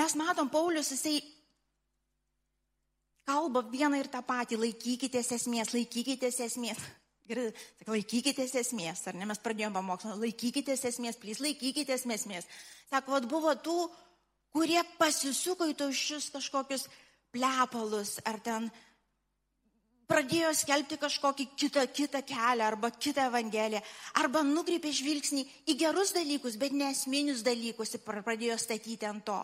Mes 0.00 0.16
matom, 0.16 0.48
Paulius, 0.48 0.94
jisai 0.96 1.18
kalba 3.28 3.62
vieną 3.68 4.00
ir 4.00 4.08
tą 4.12 4.22
patį, 4.24 4.58
laikykitės 4.64 5.34
esmės, 5.36 5.74
laikykitės 5.76 6.40
esmės. 6.48 6.80
Ir 7.28 7.42
laikykitės 7.84 8.54
esmės, 8.56 9.02
ar 9.10 9.16
ne, 9.18 9.26
mes 9.28 9.40
pradėjome 9.44 9.76
pamokslą, 9.76 10.14
laikykitės 10.16 10.86
esmės, 10.88 11.18
plys, 11.20 11.42
laikykitės 11.44 12.06
esmės. 12.08 12.46
Sako, 12.88 13.18
vat 13.18 13.26
buvo 13.28 13.52
tų, 13.60 13.82
kurie 14.56 14.80
pasisuko 14.96 15.68
į 15.68 15.76
tuščius 15.76 16.30
kažkokius 16.32 16.86
plepalus, 17.34 18.16
ar 18.24 18.38
ten 18.40 18.70
pradėjo 20.08 20.54
skelbti 20.56 20.96
kažkokį 21.00 21.46
kitą, 21.60 21.84
kitą 21.92 22.22
kelią 22.24 22.64
arba 22.64 22.90
kitą 22.96 23.26
evangeliją, 23.28 23.82
arba 24.22 24.40
nukreipė 24.46 24.92
žvilgsnį 24.96 25.44
į 25.68 25.76
gerus 25.82 26.14
dalykus, 26.16 26.56
bet 26.56 26.72
nesminius 26.72 27.44
dalykus 27.44 27.92
ir 27.92 28.04
pradėjo 28.06 28.56
statyti 28.56 29.08
ant 29.08 29.26
to. 29.28 29.42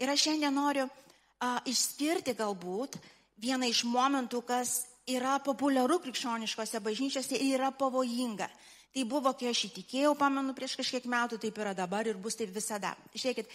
Ir 0.00 0.08
aš 0.08 0.24
šiandien 0.30 0.56
noriu 0.56 0.86
a, 0.88 1.60
išskirti 1.68 2.32
galbūt 2.38 2.96
vieną 3.42 3.68
iš 3.70 3.84
momentų, 3.88 4.42
kas 4.46 4.86
yra 5.06 5.38
populiaru 5.44 6.00
krikščioniškose 6.02 6.80
bažnyčiose 6.82 7.38
ir 7.38 7.60
yra 7.60 7.70
pavojinga. 7.70 8.48
Tai 8.96 9.04
buvo, 9.04 9.32
kai 9.36 9.50
aš 9.52 9.66
įtikėjau, 9.68 10.14
pamenu, 10.16 10.54
prieš 10.56 10.78
kažkiek 10.80 11.04
metų, 11.04 11.38
taip 11.42 11.58
yra 11.60 11.74
dabar 11.76 12.08
ir 12.08 12.16
bus 12.16 12.38
taip 12.38 12.54
visada. 12.54 12.94
Žiūrėkit, 13.12 13.50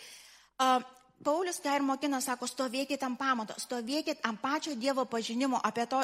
uh, 0.61 0.83
Paulius 1.21 1.59
ką 1.61 1.75
ir 1.77 1.85
mokina, 1.85 2.21
sako, 2.21 2.47
stovėkit 2.50 3.01
ant 3.05 3.17
pamato, 3.19 3.55
stovėkit 3.61 4.23
ant 4.25 4.41
pačio 4.41 4.73
Dievo 4.77 5.05
pažinimo, 5.09 5.59
to, 5.89 6.01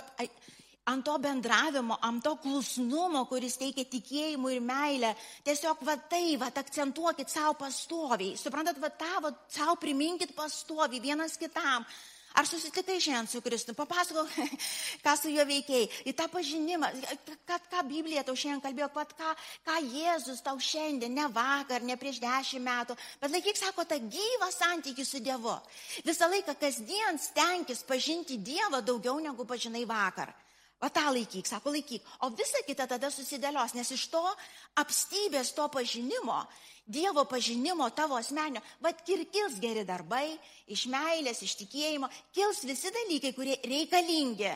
ant 0.87 1.05
to 1.05 1.15
bendravimo, 1.19 1.97
ant 2.01 2.23
to 2.23 2.35
klusnumo, 2.41 3.23
kuris 3.29 3.57
teikia 3.57 3.85
tikėjimų 3.89 4.53
ir 4.53 4.61
meilę. 4.61 5.13
Tiesiog 5.45 5.81
va 5.85 5.97
tai, 6.09 6.37
va 6.37 6.51
akcentuokit 6.53 7.29
savo 7.33 7.55
pastoviai. 7.59 8.37
Suprantat, 8.37 8.77
va 8.79 8.89
tą, 8.89 9.13
va 9.25 9.33
savo 9.49 9.75
priminkit 9.81 10.35
pastoviai 10.37 11.01
vienas 11.03 11.37
kitam. 11.37 11.85
Ar 12.37 12.45
susitikai 12.45 12.99
šiandien 13.01 13.27
su 13.31 13.41
Kristu? 13.41 13.73
Papasakok, 13.73 14.29
ką 15.05 15.13
su 15.17 15.31
juo 15.33 15.45
veikiai. 15.49 15.87
Į 16.05 16.13
tą 16.17 16.27
pažinimą, 16.29 16.91
kad 17.49 17.65
ką 17.71 17.81
Biblija 17.89 18.21
tau 18.27 18.37
šiandien 18.37 18.61
kalbėjo, 18.61 18.91
pat 18.93 19.15
ką, 19.17 19.33
ką 19.65 19.77
Jėzus 19.81 20.43
tau 20.45 20.61
šiandien, 20.61 21.15
ne 21.17 21.25
vakar, 21.33 21.81
ne 21.81 21.97
prieš 21.97 22.21
dešimt 22.21 22.65
metų, 22.67 22.97
bet 23.21 23.33
laikyk, 23.33 23.57
sako, 23.57 23.87
tą 23.89 23.97
gyvą 23.97 24.51
santykių 24.53 25.05
su 25.05 25.23
Dievu. 25.25 25.55
Visą 26.05 26.29
laiką 26.29 26.53
kasdien 26.61 27.17
stenkis 27.21 27.81
pažinti 27.87 28.37
Dievą 28.37 28.83
daugiau 28.85 29.17
negu 29.23 29.47
pažinai 29.49 29.87
vakar. 29.89 30.35
O 30.81 30.89
tą 30.93 31.07
laikyk, 31.09 31.47
sako 31.49 31.73
laikyk. 31.73 32.05
O 32.21 32.29
visa 32.37 32.61
kita 32.67 32.85
tada 32.85 33.09
susidėlios, 33.09 33.73
nes 33.73 33.89
iš 33.95 34.07
to 34.13 34.23
apstybės, 34.77 35.55
to 35.57 35.65
pažinimo 35.73 36.43
Dievo 36.87 37.25
pažinimo 37.25 37.89
tavo 37.89 38.15
asmenio, 38.15 38.61
vad 38.79 39.01
ir 39.11 39.25
kils 39.27 39.57
geri 39.59 39.83
darbai, 39.83 40.37
iš 40.71 40.85
meilės, 40.87 41.41
iš 41.43 41.57
tikėjimo, 41.59 42.07
kils 42.31 42.61
visi 42.63 42.93
dalykai, 42.95 43.33
kurie 43.35 43.57
reikalingi, 43.67 44.53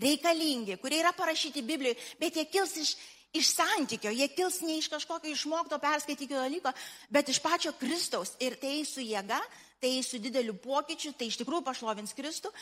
reikalingi, 0.00 0.78
kurie 0.80 1.02
yra 1.02 1.12
parašyti 1.12 1.60
Biblijoje, 1.60 1.98
bet 2.16 2.38
jie 2.40 2.46
kils 2.48 2.72
iš, 2.80 2.94
iš 3.36 3.50
santykio, 3.58 4.14
jie 4.16 4.30
kils 4.32 4.62
ne 4.64 4.78
iš 4.80 4.88
kažkokio 4.94 5.34
išmokto 5.36 5.76
perskaitykio 5.82 6.40
dalyko, 6.40 6.72
bet 7.12 7.28
iš 7.28 7.42
pačio 7.44 7.74
Kristaus. 7.76 8.32
Ir 8.40 8.56
tai 8.56 8.78
su 8.88 9.04
jėga, 9.04 9.42
tai 9.76 9.98
su 10.00 10.16
dideliu 10.16 10.56
pokyčiu, 10.64 11.12
tai 11.12 11.28
iš 11.28 11.36
tikrųjų 11.42 11.66
pašlovins 11.68 12.16
Kristų. 12.16 12.54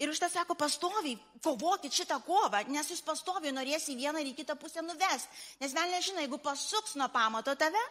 Ir 0.00 0.08
už 0.08 0.18
tą 0.22 0.30
sako, 0.32 0.56
pastoviai 0.56 1.18
kovokit 1.44 1.92
šitą 1.92 2.16
kovą, 2.24 2.62
nes 2.72 2.88
jūs 2.88 3.02
pastoviai 3.04 3.52
norės 3.52 3.90
į 3.92 3.98
vieną 4.00 4.22
ir 4.22 4.30
į 4.30 4.36
kitą 4.38 4.56
pusę 4.56 4.80
nuves. 4.82 5.26
Nes 5.60 5.74
vėl 5.76 5.92
nežinai, 5.92 6.24
jeigu 6.24 6.38
pasuks 6.40 6.96
nuo 6.96 7.10
pamato 7.12 7.52
tave, 7.60 7.82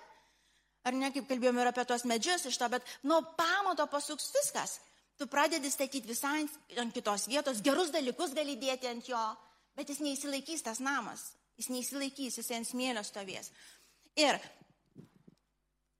Ar 0.88 0.96
ne, 0.96 1.10
kaip 1.12 1.28
kalbėjome 1.28 1.60
ir 1.64 1.70
apie 1.74 1.84
tuos 1.88 2.06
medžius 2.08 2.46
iš 2.48 2.58
to, 2.60 2.70
bet 2.72 2.86
nuo 3.04 3.20
pamato 3.38 3.86
pasuks 3.92 4.30
viskas. 4.36 4.78
Tu 5.20 5.28
pradedi 5.28 5.68
statyti 5.72 6.08
visai 6.08 6.46
ant 6.80 6.94
kitos 6.96 7.28
vietos, 7.28 7.60
gerus 7.64 7.92
dalykus 7.92 8.32
gali 8.36 8.56
dėti 8.60 8.88
ant 8.88 9.10
jo, 9.10 9.24
bet 9.76 9.92
jis 9.92 10.00
neįsilaikys 10.06 10.64
tas 10.64 10.80
namas. 10.80 11.34
Jis 11.60 11.68
neįsilaikys, 11.74 12.38
jis 12.40 12.52
ant 12.56 12.70
smėlio 12.70 13.04
stovės. 13.04 13.52
Ir 14.16 14.40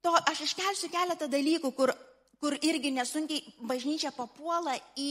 to 0.00 0.14
aš 0.32 0.46
iškelsiu 0.46 0.88
keletą 0.88 1.28
dalykų, 1.28 1.74
kur, 1.76 1.92
kur 2.40 2.56
irgi 2.64 2.94
nesunkiai 2.96 3.44
bažnyčia 3.68 4.14
papuola 4.16 4.78
į 4.96 5.10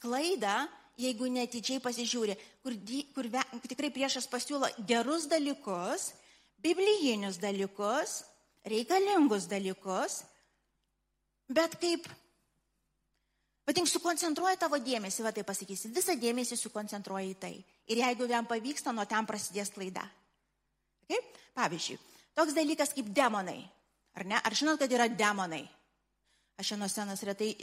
klaidą, 0.00 0.64
jeigu 1.00 1.28
netidžiai 1.32 1.80
pasižiūri, 1.82 2.36
kur, 2.64 2.76
kur, 3.14 3.28
kur 3.30 3.70
tikrai 3.72 3.92
priešas 3.94 4.28
pasiūlo 4.30 4.68
gerus 4.88 5.26
dalykus, 5.30 6.10
biblijinius 6.60 7.40
dalykus, 7.40 8.20
reikalingus 8.68 9.48
dalykus, 9.50 10.20
bet 11.48 11.76
kaip, 11.80 12.08
vadink, 13.68 13.88
sukoncentruoja 13.88 14.60
tavo 14.60 14.80
dėmesį, 14.82 15.24
va 15.24 15.32
tai 15.36 15.44
pasakysi, 15.46 15.92
visą 15.94 16.16
dėmesį 16.20 16.58
sukoncentruoja 16.60 17.32
į 17.32 17.36
tai. 17.40 17.54
Ir 17.90 18.04
jeigu 18.04 18.28
jam 18.30 18.46
pavyksta, 18.48 18.94
nuo 18.94 19.06
ten 19.08 19.26
prasidės 19.28 19.72
klaida. 19.74 20.04
Okay? 21.06 21.22
Pavyzdžiui, 21.56 21.98
toks 22.38 22.54
dalykas 22.56 22.94
kaip 22.94 23.08
demonai. 23.14 23.60
Ar 24.18 24.26
ne? 24.26 24.38
Ar 24.38 24.54
žinot, 24.54 24.78
kad 24.80 24.90
yra 24.92 25.06
demonai? 25.08 25.62
Aš 26.60 26.72
šiandien 26.72 26.90
senas 26.92 27.22
retai 27.24 27.54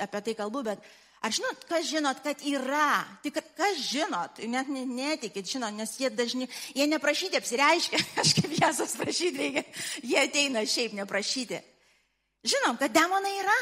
apie 0.00 0.20
tai 0.24 0.34
kalbu, 0.38 0.62
bet 0.64 0.84
Ar 1.24 1.32
žinot, 1.32 1.64
kas 1.68 1.86
žinot, 1.88 2.20
kad 2.22 2.42
yra? 2.44 3.04
Tik 3.24 3.38
kas 3.56 3.78
žinot, 3.80 4.38
net 4.52 4.68
netikit, 4.68 5.48
žinot, 5.48 5.72
nes 5.74 5.94
jie 5.98 6.10
dažnai, 6.12 6.48
jie 6.76 6.86
neprašyti 6.90 7.40
apsireiškia, 7.40 8.02
kažkaip 8.18 8.52
Jėzus 8.58 8.94
prašyti 9.00 9.40
reikia, 9.40 9.64
jie 10.04 10.20
ateina 10.20 10.62
šiaip 10.68 10.94
neprašyti. 11.00 11.62
Žinom, 12.46 12.78
kad 12.78 12.94
demonai 12.94 13.32
yra. 13.40 13.58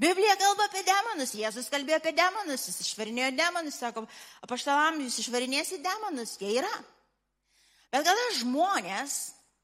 Biblija 0.00 0.34
kalba 0.36 0.66
apie 0.68 0.82
demonus, 0.84 1.32
Jėzus 1.36 1.70
kalbėjo 1.72 2.00
apie 2.02 2.12
demonus, 2.16 2.66
jis 2.68 2.82
išvarinėjo 2.84 3.30
demonus, 3.36 3.78
sako, 3.80 4.04
apaštalam 4.44 4.98
jūs 5.00 5.22
išvarinėsite 5.22 5.80
demonus, 5.84 6.34
jie 6.40 6.58
yra. 6.58 6.72
Bet 7.92 8.04
kada 8.04 8.26
žmonės 8.40 9.14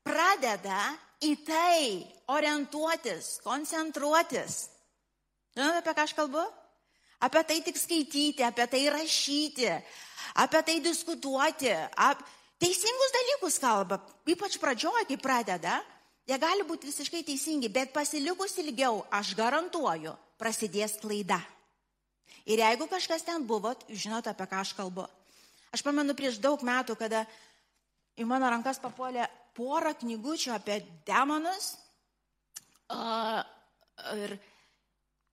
pradeda 0.07 0.95
į 1.21 1.35
tai 1.45 1.83
orientuotis, 2.33 3.43
koncentruotis, 3.45 4.67
žinote, 5.53 5.83
apie 5.83 5.97
ką 5.99 6.07
aš 6.07 6.17
kalbu? 6.17 6.47
Apie 7.23 7.43
tai 7.47 7.59
tik 7.63 7.79
skaityti, 7.79 8.43
apie 8.43 8.67
tai 8.67 8.83
rašyti, 8.91 9.71
apie 10.43 10.63
tai 10.67 10.79
diskutuoti, 10.83 11.71
ap... 11.97 12.23
teisingus 12.63 13.15
dalykus 13.15 13.59
kalba, 13.63 14.01
ypač 14.27 14.59
pradžioje, 14.63 15.07
kai 15.09 15.19
pradeda, 15.19 15.81
jie 16.27 16.39
gali 16.39 16.67
būti 16.67 16.91
visiškai 16.91 17.23
teisingi, 17.27 17.71
bet 17.71 17.95
pasilikus 17.95 18.59
ilgiau, 18.63 19.03
aš 19.11 19.35
garantuoju, 19.39 20.15
prasidės 20.39 20.99
klaida. 21.03 21.41
Ir 22.47 22.59
jeigu 22.59 22.89
kažkas 22.91 23.23
ten 23.23 23.47
buvot, 23.47 23.85
žinot, 23.87 24.27
apie 24.27 24.47
ką 24.51 24.63
aš 24.63 24.75
kalbu. 24.75 25.07
Aš 25.73 25.83
pamenu 25.87 26.15
prieš 26.19 26.41
daug 26.43 26.63
metų, 26.67 26.99
kada 26.99 27.23
į 28.19 28.27
mano 28.29 28.51
rankas 28.51 28.83
papuolė 28.83 29.29
porą 29.57 29.95
knygučių 30.01 30.55
apie 30.57 30.81
demonus. 31.07 31.77
Uh, 32.93 33.41
ir 34.19 34.35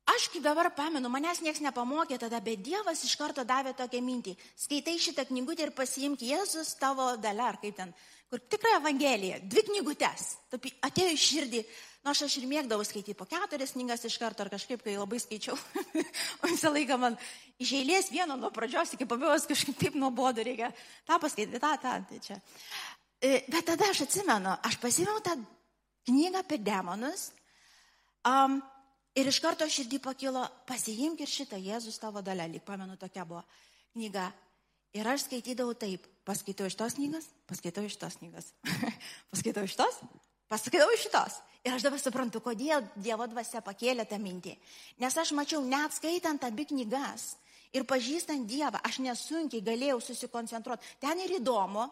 Aš 0.10 0.30
kaip 0.34 0.41
dabar 0.41 0.72
pamenu, 0.74 1.10
manęs 1.12 1.41
niekas 1.43 1.62
nepamokė 1.62 2.17
tada, 2.22 2.39
bet 2.41 2.63
Dievas 2.65 3.04
iš 3.06 3.13
karto 3.19 3.43
davė 3.45 3.76
tokią 3.78 4.00
mintį. 4.02 4.34
Skaitai 4.58 4.95
šitą 5.02 5.26
knygutę 5.30 5.67
ir 5.67 5.74
pasiimk 5.76 6.24
Jėzus 6.26 6.72
tavo 6.80 7.12
dalę, 7.22 7.45
ar 7.45 7.60
kaip 7.62 7.76
ten, 7.78 7.91
kur 8.32 8.41
tikrai 8.41 8.78
Evangelija, 8.80 9.38
dvi 9.43 9.65
knygutes. 9.67 10.32
Taip 10.50 10.65
atėjo 10.88 11.12
iš 11.13 11.26
širdį, 11.34 11.62
nors 12.08 12.24
aš 12.26 12.38
ir 12.39 12.48
mėgdavau 12.50 12.88
skaityti 12.88 13.17
po 13.19 13.28
keturias 13.30 13.76
knygas 13.76 14.08
iš 14.10 14.15
karto, 14.22 14.45
ar 14.45 14.50
kažkaip, 14.54 14.82
kai 14.86 14.95
labai 14.98 15.19
skaičiau. 15.22 15.58
o 16.41 16.50
visą 16.50 16.74
laiką 16.74 16.98
man 17.02 17.19
iš 17.62 17.76
eilės 17.82 18.10
vieno 18.13 18.39
nuo 18.39 18.50
pradžios 18.56 18.95
iki 18.95 19.06
pabaigos 19.10 19.45
kažkaip 19.52 19.78
taip 19.84 20.00
nuobodu 20.00 20.48
reikia. 20.48 20.72
Ta 21.06 21.19
paskaityti, 21.22 21.62
tą, 21.62 21.76
tą, 21.84 22.00
tai 22.10 22.24
čia. 22.26 22.39
E, 23.22 23.43
bet 23.52 23.67
tada 23.67 23.91
aš 23.91 24.08
atsimenu, 24.08 24.58
aš 24.63 24.82
pasimiau 24.82 25.22
tą 25.22 25.38
knygą 26.10 26.41
apie 26.41 26.62
demonus. 26.63 27.30
Um, 28.26 28.58
Ir 29.17 29.30
iš 29.30 29.39
karto 29.41 29.65
širdį 29.65 30.00
pakilo, 30.04 30.43
pasiimk 30.69 31.24
ir 31.24 31.30
šitą 31.30 31.58
Jėzus 31.58 31.98
tavo 32.02 32.22
dalę, 32.22 32.45
lyg 32.52 32.63
pamenu, 32.65 32.98
tokia 33.00 33.26
buvo 33.26 33.41
knyga. 33.95 34.30
Ir 34.93 35.08
aš 35.10 35.28
skaitydavau 35.28 35.76
taip, 35.78 36.06
paskaitau 36.26 36.69
iš 36.69 36.78
tos 36.78 36.95
knygas, 36.98 37.28
paskaitau 37.50 37.86
iš 37.86 37.98
tos 38.02 38.17
knygas, 38.22 38.52
paskaitau 39.32 39.65
iš 39.65 39.76
tos, 39.78 40.00
paskaitau 40.50 40.89
iš 40.93 41.08
šitos. 41.08 41.38
Ir 41.65 41.76
aš 41.76 41.84
dabar 41.84 42.00
suprantu, 42.00 42.39
kodėl 42.41 42.86
Dievo 42.95 43.28
dvasia 43.28 43.62
pakėlė 43.65 44.06
tą 44.08 44.17
mintį. 44.22 44.56
Nes 45.02 45.17
aš 45.17 45.34
mačiau, 45.36 45.60
net 45.65 45.93
skaitant 45.98 46.45
abi 46.48 46.65
knygas 46.69 47.34
ir 47.76 47.86
pažįstant 47.86 48.48
Dievą, 48.50 48.80
aš 48.86 49.02
nesunkiai 49.04 49.65
galėjau 49.65 50.00
susikoncentruoti. 50.06 50.95
Ten 51.04 51.19
ir 51.26 51.36
įdomu, 51.41 51.89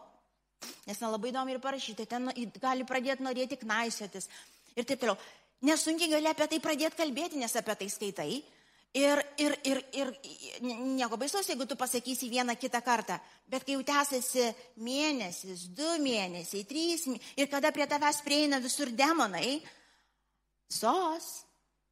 nes 0.88 1.02
nelabai 1.02 1.34
įdomu 1.34 1.52
ir 1.52 1.60
parašyti, 1.62 2.08
ten 2.08 2.32
gali 2.58 2.88
pradėti 2.88 3.26
norėti 3.26 3.60
knaisiotis 3.60 4.30
ir 4.78 4.86
taip 4.86 5.02
toliau 5.02 5.18
nesunkiai 5.66 6.12
gali 6.12 6.30
apie 6.30 6.46
tai 6.50 6.60
pradėti 6.62 7.00
kalbėti, 7.00 7.40
nes 7.40 7.56
apie 7.58 7.74
tai 7.78 7.88
skaitai. 7.92 8.30
Ir, 8.96 9.20
ir, 9.36 9.52
ir, 9.68 9.80
ir 9.92 10.12
nieko 10.64 11.18
baisaus, 11.20 11.46
jeigu 11.50 11.66
tu 11.68 11.76
pasakysi 11.76 12.30
vieną 12.32 12.54
kitą 12.56 12.80
kartą, 12.80 13.18
bet 13.46 13.66
kai 13.66 13.74
jau 13.76 13.82
tęsiasi 13.84 14.46
mėnesis, 14.80 15.66
du 15.76 15.90
mėnesiai, 16.00 16.64
trys, 16.64 17.04
ir 17.36 17.50
kada 17.52 17.68
prie 17.74 17.84
tavęs 17.86 18.22
prieina 18.24 18.62
visur 18.64 18.88
demonai, 18.96 19.58
sos, 20.72 21.28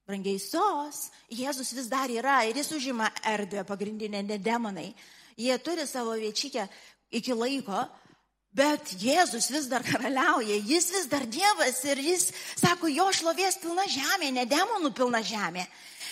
brangiai 0.09 0.41
sos, 0.41 1.11
Jėzus 1.29 1.75
vis 1.77 1.93
dar 1.93 2.09
yra 2.09 2.41
ir 2.49 2.57
jis 2.57 2.73
užima 2.79 3.11
erdvę 3.29 3.67
pagrindinę, 3.69 4.23
ne 4.25 4.41
demonai. 4.41 4.89
Jie 5.37 5.59
turi 5.61 5.85
savo 5.87 6.17
viečikę 6.17 6.65
iki 7.13 7.37
laiko, 7.37 7.85
Bet 8.57 8.95
Jėzus 8.97 9.51
vis 9.53 9.67
dar 9.69 9.85
karaliauja, 9.85 10.57
jis 10.65 10.89
vis 10.95 11.09
dar 11.13 11.27
Dievas 11.29 11.83
ir 11.85 12.01
jis 12.01 12.31
sako, 12.57 12.89
jo 12.89 13.11
šlovės 13.13 13.59
pilna 13.61 13.85
žemė, 13.91 14.31
ne 14.33 14.47
demonų 14.49 14.95
pilna 14.97 15.21
žemė. 15.21 15.67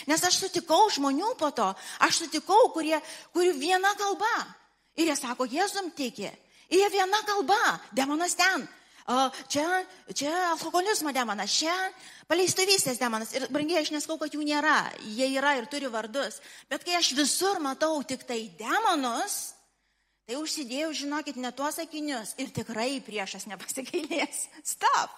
Nes 0.05 0.21
aš 0.27 0.43
sutikau 0.43 0.83
žmonių 0.93 1.31
po 1.39 1.49
to, 1.55 1.71
aš 2.05 2.21
sutikau, 2.21 2.67
kurie, 2.75 2.99
kurių 3.33 3.55
viena 3.57 3.95
kalba. 3.97 4.35
Ir 4.95 5.09
jie 5.09 5.15
sako, 5.17 5.47
Jėzum 5.49 5.89
tiki. 5.97 6.29
Ir 6.69 6.83
jie 6.83 6.91
viena 6.93 7.23
kalba, 7.25 7.79
demonas 7.97 8.37
ten. 8.37 8.67
Čia, 9.49 9.65
čia 10.13 10.31
alkoholizmo 10.51 11.11
demonas, 11.13 11.53
čia 11.53 11.73
paleistuvystės 12.29 13.01
demonas. 13.01 13.33
Ir 13.37 13.49
brangiai, 13.53 13.81
aš 13.81 13.93
neskau, 13.93 14.19
kad 14.21 14.33
jų 14.33 14.45
nėra. 14.45 14.77
Jie 15.17 15.31
yra 15.33 15.57
ir 15.57 15.65
turi 15.69 15.89
vardus. 15.89 16.39
Bet 16.69 16.85
kai 16.85 16.97
aš 16.97 17.15
visur 17.17 17.57
matau 17.61 17.97
tik 18.05 18.25
tai 18.25 18.43
demonus, 18.57 19.54
Tai 20.25 20.39
užsidėjau, 20.41 20.89
žinokit, 20.97 21.37
ne 21.37 21.51
tuos 21.53 21.77
sakinius 21.77 22.33
ir 22.41 22.49
tikrai 22.53 22.97
priešas 23.05 23.45
nepasikeilės. 23.49 24.47
Stop. 24.73 25.13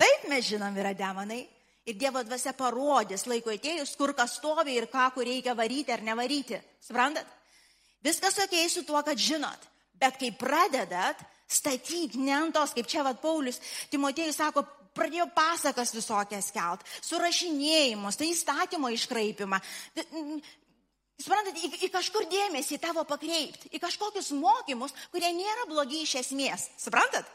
Taip 0.00 0.24
mes 0.30 0.46
žinom, 0.48 0.76
yra 0.80 0.94
demonai. 0.96 1.44
Ir 1.86 1.98
Dievo 1.98 2.22
dvasia 2.22 2.54
parodys 2.54 3.26
laiko 3.26 3.50
atėjus, 3.52 3.96
kur 3.98 4.14
kas 4.16 4.36
stovi 4.38 4.76
ir 4.78 4.86
ką, 4.90 5.08
kur 5.16 5.26
reikia 5.26 5.56
varyti 5.58 5.92
ar 5.92 6.04
nevaryti. 6.06 6.60
Suprantat? 6.80 7.26
Viskas 8.02 8.38
ok 8.44 8.54
su 8.70 8.84
tuo, 8.86 9.02
kad 9.02 9.18
žinot. 9.18 9.68
Bet 9.98 10.16
kai 10.18 10.30
pradedat 10.34 11.20
statyti 11.50 12.22
ne 12.22 12.32
ant 12.34 12.54
tos, 12.54 12.72
kaip 12.74 12.88
čia 12.90 13.04
vad 13.06 13.20
Paulius, 13.22 13.60
Timotėjus 13.92 14.38
sako, 14.40 14.64
pradėjo 14.96 15.26
pasakas 15.34 15.92
visokias 15.94 16.50
kelt, 16.54 16.82
surašinėjimus, 17.04 18.18
tai 18.18 18.30
įstatymo 18.32 18.90
iškraipimą. 18.92 19.60
Suprantat, 21.22 21.58
į, 21.62 21.70
į 21.86 21.92
kažkur 21.92 22.26
dėmesį 22.30 22.80
tavo 22.82 23.04
pakreipti, 23.06 23.70
į 23.76 23.80
kažkokius 23.82 24.32
mokymus, 24.34 24.94
kurie 25.12 25.30
nėra 25.36 25.68
blogi 25.70 26.02
iš 26.02 26.16
esmės. 26.24 26.68
Suprantat? 26.80 27.28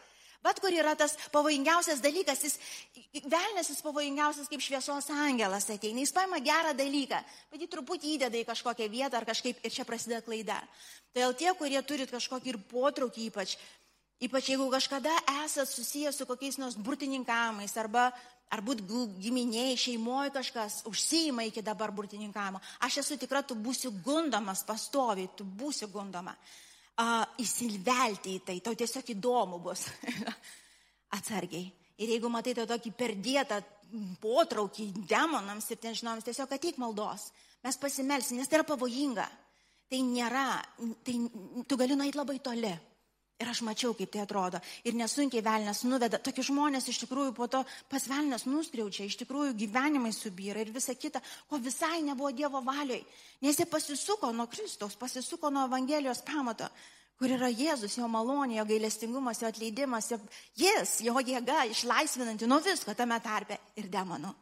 Bet 0.45 0.59
kur 0.61 0.71
yra 0.71 0.93
tas 0.95 1.15
pavojingiausias 1.33 1.99
dalykas, 2.03 2.43
jis, 2.45 2.57
velnės 3.25 3.71
jis 3.71 3.81
pavojingiausias 3.83 4.49
kaip 4.51 4.61
šviesos 4.63 5.09
angelas 5.11 5.65
ateina, 5.73 6.03
jis 6.03 6.13
paima 6.13 6.39
gerą 6.45 6.75
dalyką, 6.77 7.19
bet 7.51 7.63
jį 7.63 7.69
truputį 7.73 8.13
įdeda 8.15 8.37
į 8.39 8.45
kažkokią 8.47 8.87
vietą 8.93 9.17
ar 9.19 9.25
kažkaip 9.27 9.65
ir 9.65 9.73
čia 9.73 9.87
prasideda 9.87 10.21
klaida. 10.23 10.59
Todėl 11.15 11.33
tie, 11.41 11.49
kurie 11.57 11.81
turit 11.81 12.13
kažkokį 12.13 12.53
ir 12.53 12.61
potraukį 12.69 13.27
ypač, 13.31 13.57
ypač 14.23 14.49
jeigu 14.51 14.69
kažkada 14.73 15.13
esat 15.43 15.69
susijęs 15.69 16.17
su 16.17 16.25
kokiais 16.25 16.57
nors 16.57 16.77
burtininkavimais 16.77 17.77
arba 17.77 18.11
ar 18.49 18.63
būt 18.63 18.83
giminėjai, 19.21 19.75
šeimoje 19.79 20.31
kažkas 20.37 20.81
užsijima 20.87 21.43
iki 21.49 21.61
dabar 21.61 21.91
burtininkavimo, 21.91 22.61
aš 22.87 23.01
esu 23.03 23.17
tikra, 23.19 23.43
tu 23.43 23.57
būsi 23.59 23.91
gundomas 24.03 24.63
pastoviai, 24.67 25.27
tu 25.35 25.43
būsi 25.43 25.89
gundoma. 25.91 26.35
Uh, 26.97 27.25
įsilvelti 27.43 28.37
į 28.37 28.43
tai, 28.45 28.55
tau 28.63 28.73
tiesiog 28.73 29.11
įdomu 29.13 29.59
bus. 29.61 29.83
Atsargiai. 31.17 31.67
Ir 32.01 32.13
jeigu 32.15 32.29
matai 32.29 32.55
to 32.57 32.65
tokį 32.69 32.93
perdėtą 32.97 33.59
potraukį 34.21 34.87
demonams 35.09 35.69
ir 35.71 35.79
ten 35.81 35.95
žinomams, 35.97 36.25
tiesiog 36.25 36.55
ateik 36.57 36.79
maldos. 36.81 37.29
Mes 37.63 37.77
pasimelsim, 37.77 38.39
nes 38.39 38.49
tai 38.49 38.59
yra 38.59 38.67
pavojinga. 38.67 39.27
Tai 39.87 39.99
nėra, 40.03 40.47
tai 41.05 41.15
tu 41.69 41.77
gali 41.79 41.95
nueiti 41.95 42.19
labai 42.19 42.39
toli. 42.43 42.73
Ir 43.37 43.51
aš 43.51 43.61
mačiau, 43.61 43.93
kaip 43.93 44.09
tai 44.09 44.23
atrodo. 44.23 44.57
Ir 44.81 44.95
nesunkiai 44.97 45.43
velnės 45.45 45.83
nuveda. 45.85 46.17
Tokie 46.17 46.41
žmonės 46.41 46.87
iš 46.89 47.03
tikrųjų 47.03 47.35
po 47.37 47.45
to 47.53 47.61
pas 47.89 48.07
velnės 48.09 48.47
nuskriaučia, 48.49 49.05
iš 49.05 49.19
tikrųjų 49.21 49.53
gyvenimai 49.59 50.09
subyra 50.15 50.63
ir 50.63 50.71
visa 50.73 50.95
kita, 50.97 51.21
ko 51.45 51.59
visai 51.61 52.01
nebuvo 52.01 52.31
Dievo 52.33 52.63
valioj. 52.65 53.03
Nes 53.45 53.59
jie 53.61 53.67
pasisuko 53.69 54.31
nuo 54.33 54.47
Kristaus, 54.49 54.97
pasisuko 54.97 55.51
nuo 55.53 55.67
Evangelijos 55.69 56.23
pamato, 56.25 56.65
kur 57.17 57.29
yra 57.33 57.51
Jėzus, 57.53 57.99
jo 57.99 58.09
malonė, 58.09 58.57
jo 58.57 58.65
gailestingumas, 58.71 59.43
jo 59.43 59.51
atleidimas, 59.51 60.09
jo, 60.09 60.17
jis, 60.57 60.97
jo 61.05 61.13
jėga 61.21 61.67
išlaisvinanti 61.69 62.49
nuo 62.49 62.57
visko 62.65 62.97
tame 62.97 63.19
tarpe 63.21 63.59
ir 63.77 63.89
demonų. 63.93 64.33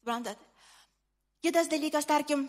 Suprantat? 0.00 0.40
Kitas 1.44 1.68
dalykas, 1.68 2.08
tarkim, 2.08 2.48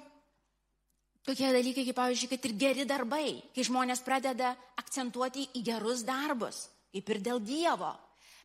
Tokie 1.30 1.52
dalykai, 1.54 1.84
kaip 1.86 1.94
pavyzdžiui, 1.94 2.28
kad 2.32 2.46
ir 2.48 2.54
geri 2.58 2.84
darbai, 2.89 3.26
kai 3.54 3.62
žmonės 3.68 4.00
pradeda 4.02 4.56
akcentuoti 4.82 5.44
į 5.60 5.62
gerus 5.68 6.02
darbus, 6.02 6.63
kaip 6.89 7.12
ir 7.13 7.20
dėl 7.22 7.42
Dievo. 7.46 7.92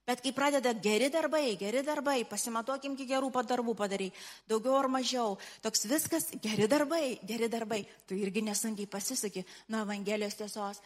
Bet 0.04 0.20
kai 0.20 0.34
pradeda 0.36 0.74
geri 0.84 1.08
darbai, 1.08 1.54
geri 1.56 1.80
darbai, 1.80 2.18
pasimatuokim, 2.28 2.92
kiek 2.98 3.08
gerų 3.08 3.30
darbų 3.32 3.72
padarai, 3.78 4.10
daugiau 4.46 4.74
ar 4.76 4.88
mažiau, 4.92 5.38
toks 5.64 5.86
viskas, 5.88 6.26
geri 6.44 6.68
darbai, 6.68 7.16
geri 7.24 7.48
darbai, 7.48 7.86
tu 8.04 8.12
irgi 8.20 8.42
nesunkiai 8.44 8.86
pasisaki 8.86 9.46
nuo 9.72 9.80
Evangelijos 9.86 10.36
tiesos. 10.36 10.82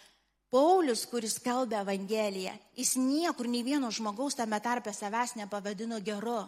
Paulius, 0.55 1.03
kuris 1.11 1.41
kalbė 1.43 1.81
Evangeliją, 1.83 2.55
jis 2.79 2.95
niekur 2.95 3.51
nei 3.51 3.67
vieno 3.67 3.91
žmogaus 3.91 4.39
tame 4.39 4.63
tarpe 4.63 4.95
savęs 4.95 5.35
nepavadino 5.35 5.99
geru. 5.99 6.45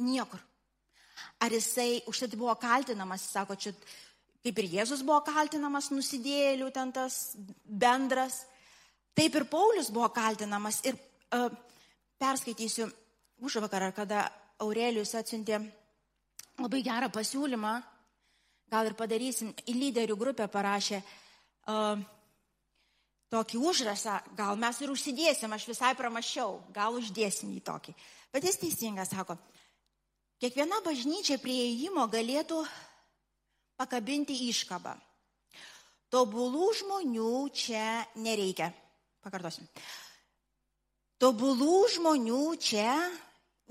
Niekur. 0.00 0.40
Ar 1.40 1.52
jisai 1.52 2.02
už 2.08 2.24
tai 2.24 2.38
buvo 2.38 2.54
kaltinamas, 2.56 3.28
sako, 3.30 3.54
čia 3.54 3.74
kaip 4.44 4.58
ir 4.60 4.70
Jėzus 4.78 5.02
buvo 5.06 5.22
kaltinamas 5.24 5.90
nusidėlių, 5.92 6.68
ten 6.74 6.92
tas 6.92 7.34
bendras, 7.64 8.42
taip 9.16 9.34
ir 9.38 9.46
Paulius 9.48 9.88
buvo 9.94 10.10
kaltinamas. 10.12 10.82
Ir 10.84 10.98
uh, 11.32 11.48
perskaitysiu 12.20 12.90
už 13.44 13.58
vakarą, 13.64 13.90
kada 13.96 14.26
Aurelijus 14.62 15.14
atsiuntė 15.18 15.62
labai 16.60 16.82
gerą 16.84 17.08
pasiūlymą, 17.12 17.74
gal 18.70 18.90
ir 18.90 18.98
padarysim, 18.98 19.54
į 19.66 19.78
lyderių 19.80 20.18
grupę 20.20 20.46
parašė 20.52 21.00
uh, 21.00 21.96
tokį 23.32 23.64
užrasą, 23.64 24.20
gal 24.36 24.60
mes 24.60 24.78
ir 24.84 24.92
užsidėsim, 24.92 25.56
aš 25.56 25.66
visai 25.72 25.96
pramašiau, 25.98 26.60
gal 26.74 27.00
uždėsim 27.00 27.50
į 27.56 27.64
tokį. 27.66 27.96
Bet 28.34 28.46
jis 28.46 28.60
teisingas 28.60 29.10
sako, 29.14 29.38
Kiekviena 30.42 30.80
bažnyčia 30.84 31.38
prie 31.40 31.54
įėjimo 31.70 32.02
galėtų 32.10 32.58
pakabinti 33.78 34.36
iškabą. 34.50 34.94
Tobulų 36.12 36.68
žmonių 36.80 37.30
čia 37.54 38.04
nereikia. 38.22 38.70
Pakartosim. 39.24 39.66
Tobulų 41.18 41.78
žmonių 41.96 42.42
čia 42.60 42.92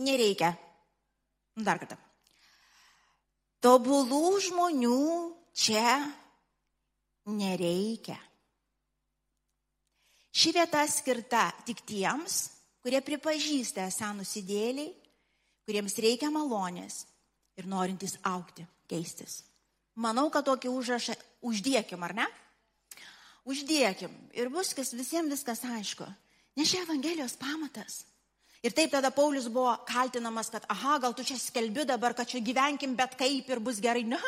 nereikia. 0.03 0.51
Dar 1.55 1.79
kartą. 1.79 1.99
Tobulų 3.63 4.39
žmonių 4.49 4.99
čia 5.55 5.99
nereikia. 7.31 8.17
Ši 10.33 10.51
vieta 10.57 10.81
skirta 10.89 11.45
tik 11.63 11.85
tiems, 11.87 12.49
kurie 12.81 12.99
pripažįsta 13.05 13.85
esą 13.87 14.09
nusidėliai 14.17 14.89
kuriems 15.67 15.95
reikia 16.03 16.29
malonės 16.33 17.03
ir 17.59 17.67
norintys 17.69 18.17
aukti, 18.27 18.65
keistis. 18.89 19.41
Manau, 19.95 20.29
kad 20.33 20.45
tokį 20.47 20.71
užrašą 20.73 21.15
uždėkim, 21.45 22.01
ar 22.01 22.15
ne? 22.17 22.25
Uždėkim 23.45 24.13
ir 24.33 24.49
bus 24.49 24.71
kas, 24.73 24.93
visiems 24.95 25.29
viskas 25.35 25.61
aišku. 25.67 26.07
Nes 26.57 26.69
čia 26.69 26.83
Evangelijos 26.85 27.35
pamatas. 27.37 28.03
Ir 28.63 28.71
taip 28.71 28.93
tada 28.93 29.11
Paulius 29.11 29.49
buvo 29.51 29.73
kaltinamas, 29.85 30.47
kad, 30.53 30.63
aha, 30.71 30.95
gal 31.03 31.13
tu 31.13 31.25
čia 31.27 31.35
skelbi 31.35 31.83
dabar, 31.85 32.13
kad 32.15 32.29
čia 32.29 32.39
gyvenkim 32.39 32.95
bet 32.95 33.17
kaip 33.19 33.49
ir 33.51 33.59
bus 33.59 33.81
gerai. 33.83 34.05
Ne, 34.07 34.21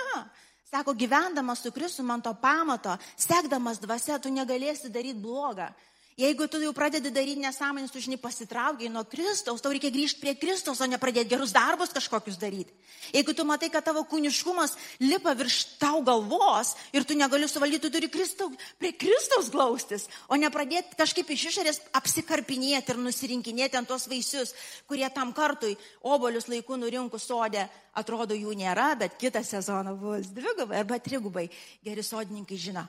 sako, 0.68 0.94
gyvendamas 0.94 1.62
su 1.64 1.72
Kristu 1.72 2.04
man 2.04 2.22
to 2.22 2.34
pamato, 2.42 2.98
sekdamas 3.16 3.80
dvasia, 3.80 4.20
tu 4.20 4.30
negalėsi 4.30 4.92
daryti 4.92 5.22
blogą. 5.24 5.70
Jeigu 6.16 6.48
tu 6.48 6.62
jau 6.64 6.70
pradedi 6.72 7.10
daryti 7.12 7.42
nesąmonės, 7.44 7.92
tu 7.92 8.00
žinai 8.00 8.16
pasitraukiai 8.16 8.88
nuo 8.88 9.02
Kristaus, 9.04 9.60
tau 9.60 9.74
reikia 9.74 9.90
grįžti 9.92 10.22
prie 10.22 10.32
Kristaus, 10.40 10.80
o 10.80 10.88
ne 10.88 10.96
pradėti 10.96 11.34
gerus 11.34 11.52
darbus 11.52 11.92
kažkokius 11.92 12.38
daryti. 12.40 12.72
Jeigu 13.12 13.34
tu 13.36 13.44
matai, 13.44 13.68
kad 13.68 13.84
tavo 13.84 14.06
kūniškumas 14.08 14.78
lipa 15.04 15.34
virš 15.36 15.58
tau 15.82 16.00
galvos 16.08 16.72
ir 16.96 17.04
tu 17.04 17.20
negali 17.20 17.50
suvaldyti, 17.52 17.84
tu 17.84 17.92
turi 17.92 18.08
Kristau, 18.08 18.48
prie 18.80 18.94
Kristaus 18.96 19.52
glaustis, 19.52 20.08
o 20.32 20.40
ne 20.40 20.48
pradėti 20.48 20.96
kažkaip 20.96 21.36
iš 21.36 21.46
išorės 21.52 21.82
apsikarpinėti 22.00 22.96
ir 22.96 23.04
nusirinkinėti 23.04 23.76
ant 23.76 23.92
tos 23.92 24.08
vaisius, 24.08 24.56
kurie 24.88 25.12
tam 25.12 25.36
kartui 25.36 25.76
obolius 26.00 26.48
laikų 26.48 26.80
nurinkų 26.80 27.20
sodė, 27.20 27.68
atrodo 27.92 28.40
jų 28.40 28.56
nėra, 28.56 28.94
bet 29.04 29.20
kitą 29.20 29.44
sezoną 29.44 30.00
bus 30.00 30.32
dvigubai 30.32 30.80
arba 30.80 31.04
trigubai. 31.04 31.50
Geri 31.84 32.08
sodininkai 32.08 32.56
žino. 32.56 32.88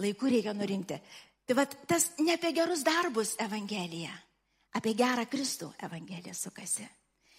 Laiku 0.00 0.26
reikia 0.26 0.54
nurinkti. 0.56 0.98
Tai 1.48 1.56
va 1.56 1.64
tas 1.64 2.10
ne 2.20 2.34
apie 2.36 2.52
gerus 2.52 2.82
darbus 2.84 3.32
Evangelija, 3.40 4.12
apie 4.76 4.92
gerą 4.92 5.24
Kristų 5.32 5.70
Evangelija 5.80 6.34
sukasi. 6.36 6.84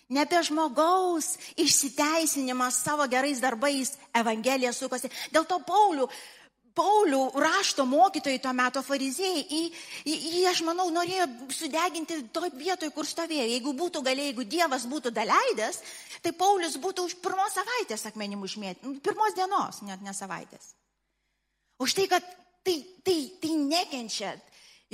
Ne 0.10 0.24
apie 0.26 0.40
žmogaus 0.48 1.36
išsiteisinimą 1.62 2.72
savo 2.74 3.06
gerais 3.06 3.38
darbais 3.44 3.94
Evangelija 4.18 4.74
sukasi. 4.74 5.12
Dėl 5.30 5.46
to 5.46 5.60
Paulių, 5.62 6.08
Paulių 6.80 7.22
rašto 7.38 7.86
mokytojai 7.86 8.42
tuo 8.42 8.56
metu 8.58 8.82
fariziejai, 8.82 9.46
į, 9.46 9.62
į, 10.10 10.18
į, 10.40 10.42
aš 10.50 10.64
manau, 10.66 10.88
norėjo 10.96 11.30
sudeginti 11.54 12.18
toj 12.34 12.50
vietoj, 12.58 12.90
kur 12.96 13.06
stovėjo. 13.06 13.46
Jeigu 13.46 13.78
būtų 13.78 14.02
galėjai, 14.10 14.32
jeigu 14.32 14.50
Dievas 14.50 14.90
būtų 14.90 15.14
daleidęs, 15.14 15.84
tai 16.26 16.34
Paulius 16.34 16.82
būtų 16.82 17.06
už 17.12 17.20
pirmos 17.22 17.54
savaitės 17.62 18.10
akmenim 18.10 18.42
užmėtyti. 18.42 18.98
Pirmos 19.06 19.38
dienos, 19.38 19.84
net 19.86 20.02
ne 20.02 20.18
savaitės. 20.18 20.74
Už 21.78 21.94
tai, 21.94 22.10
kad 22.10 22.26
tai, 22.64 22.78
tai, 23.06 23.20
tai 23.42 23.56
nekenčia. 23.58 24.34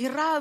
Yra 0.00 0.40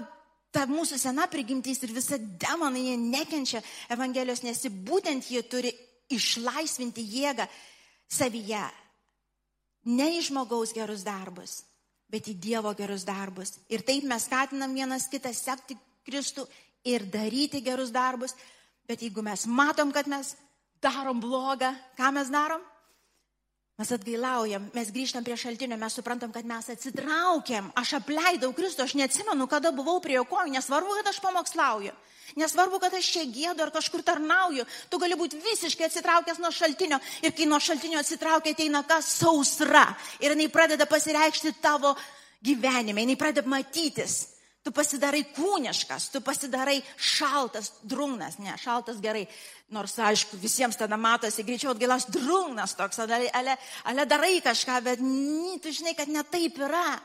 ta 0.56 0.66
mūsų 0.70 1.00
sena 1.00 1.28
prigimtis 1.32 1.82
ir 1.84 1.94
visa 1.96 2.18
demonai, 2.18 2.88
jie 2.90 2.98
nekenčia 3.00 3.62
Evangelijos, 3.92 4.44
nes 4.46 4.64
būtent 4.88 5.28
jie 5.32 5.44
turi 5.44 5.72
išlaisvinti 6.16 7.04
jėgą 7.04 7.48
savyje. 8.12 8.66
Ne 9.86 10.10
į 10.18 10.22
žmogaus 10.30 10.74
gerus 10.74 11.04
darbus, 11.06 11.60
bet 12.10 12.30
į 12.32 12.38
Dievo 12.42 12.72
gerus 12.78 13.06
darbus. 13.06 13.58
Ir 13.70 13.84
taip 13.86 14.08
mes 14.08 14.26
skatinam 14.26 14.74
vienas 14.74 15.10
kitą 15.12 15.34
sekti 15.36 15.78
Kristų 16.06 16.48
ir 16.86 17.06
daryti 17.12 17.62
gerus 17.66 17.92
darbus. 17.94 18.36
Bet 18.86 19.02
jeigu 19.02 19.24
mes 19.26 19.48
matom, 19.50 19.92
kad 19.92 20.08
mes 20.08 20.36
darom 20.82 21.20
blogą, 21.22 21.74
ką 21.98 22.12
mes 22.14 22.30
darom? 22.34 22.62
Mes 23.76 23.90
atgailaujam, 23.92 24.70
mes 24.72 24.90
grįžtam 24.96 25.24
prie 25.26 25.36
šaltinio, 25.36 25.76
mes 25.76 25.96
suprantam, 25.98 26.32
kad 26.32 26.46
mes 26.48 26.70
atsitraukiam. 26.72 27.68
Aš 27.76 27.98
apleidau 27.98 28.54
Kristų, 28.56 28.86
aš 28.86 28.94
neatsimenu, 28.96 29.50
kada 29.52 29.74
buvau 29.76 29.98
prie 30.00 30.16
jo 30.16 30.24
kojų, 30.30 30.54
nesvarbu, 30.54 30.94
kad 31.02 31.10
aš 31.12 31.20
pamokslauju. 31.20 31.92
Nesvarbu, 32.40 32.80
kad 32.80 32.96
aš 32.96 33.10
čia 33.18 33.26
gėdu 33.28 33.66
ar 33.66 33.74
kažkur 33.76 34.02
tarnauju. 34.04 34.64
Tu 34.90 35.00
gali 35.00 35.18
būti 35.20 35.42
visiškai 35.44 35.90
atsitraukęs 35.90 36.40
nuo 36.40 36.54
šaltinio. 36.56 37.02
Ir 37.24 37.36
kai 37.36 37.50
nuo 37.52 37.60
šaltinio 37.60 38.00
atsitraukia, 38.00 38.56
ateina 38.56 38.82
kas 38.88 39.12
sausra. 39.20 39.84
Ir 40.24 40.32
jinai 40.34 40.48
pradeda 40.52 40.88
pasireikšti 40.88 41.58
tavo 41.60 41.92
gyvenime, 42.44 43.04
jinai 43.04 43.20
pradeda 43.20 43.52
matytis. 43.52 44.35
Tu 44.66 44.72
pasidarai 44.74 45.22
kūniškas, 45.30 46.08
tu 46.10 46.24
pasidarai 46.26 46.80
šaltas, 46.98 47.70
drungnas, 47.86 48.40
ne, 48.42 48.56
šaltas 48.58 48.98
gerai, 48.98 49.28
nors 49.70 49.94
aišku, 50.02 50.40
visiems 50.42 50.80
tada 50.80 50.98
matosi 50.98 51.46
greičiau 51.46 51.76
atgailas 51.76 52.08
drungnas 52.10 52.74
toks, 52.74 52.98
ale, 53.04 53.28
ale, 53.30 53.54
ale 53.86 54.06
darai 54.10 54.40
kažką, 54.42 54.80
bet 54.88 55.04
n, 55.06 55.60
tu 55.62 55.70
žinai, 55.70 55.94
kad 55.94 56.10
ne 56.10 56.26
taip 56.26 56.58
yra. 56.66 56.98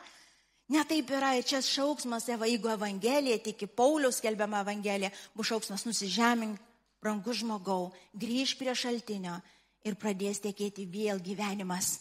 Ne 0.72 0.86
taip 0.88 1.12
yra, 1.12 1.34
ir 1.36 1.44
čia 1.44 1.60
šauksmas, 1.66 2.30
jeigu 2.30 2.70
Evangelija, 2.72 3.36
tik 3.44 3.66
Paulius 3.76 4.22
skelbiama 4.22 4.62
Evangelija, 4.64 5.10
bus 5.36 5.50
šauksmas 5.50 5.84
nusižemink, 5.84 6.56
brangus 7.02 7.42
žmogau, 7.42 7.90
grįž 8.16 8.54
prie 8.56 8.72
šaltinio 8.72 9.36
ir 9.84 10.00
pradės 10.00 10.40
tekėti 10.44 10.86
vėl 10.88 11.20
gyvenimas, 11.20 11.98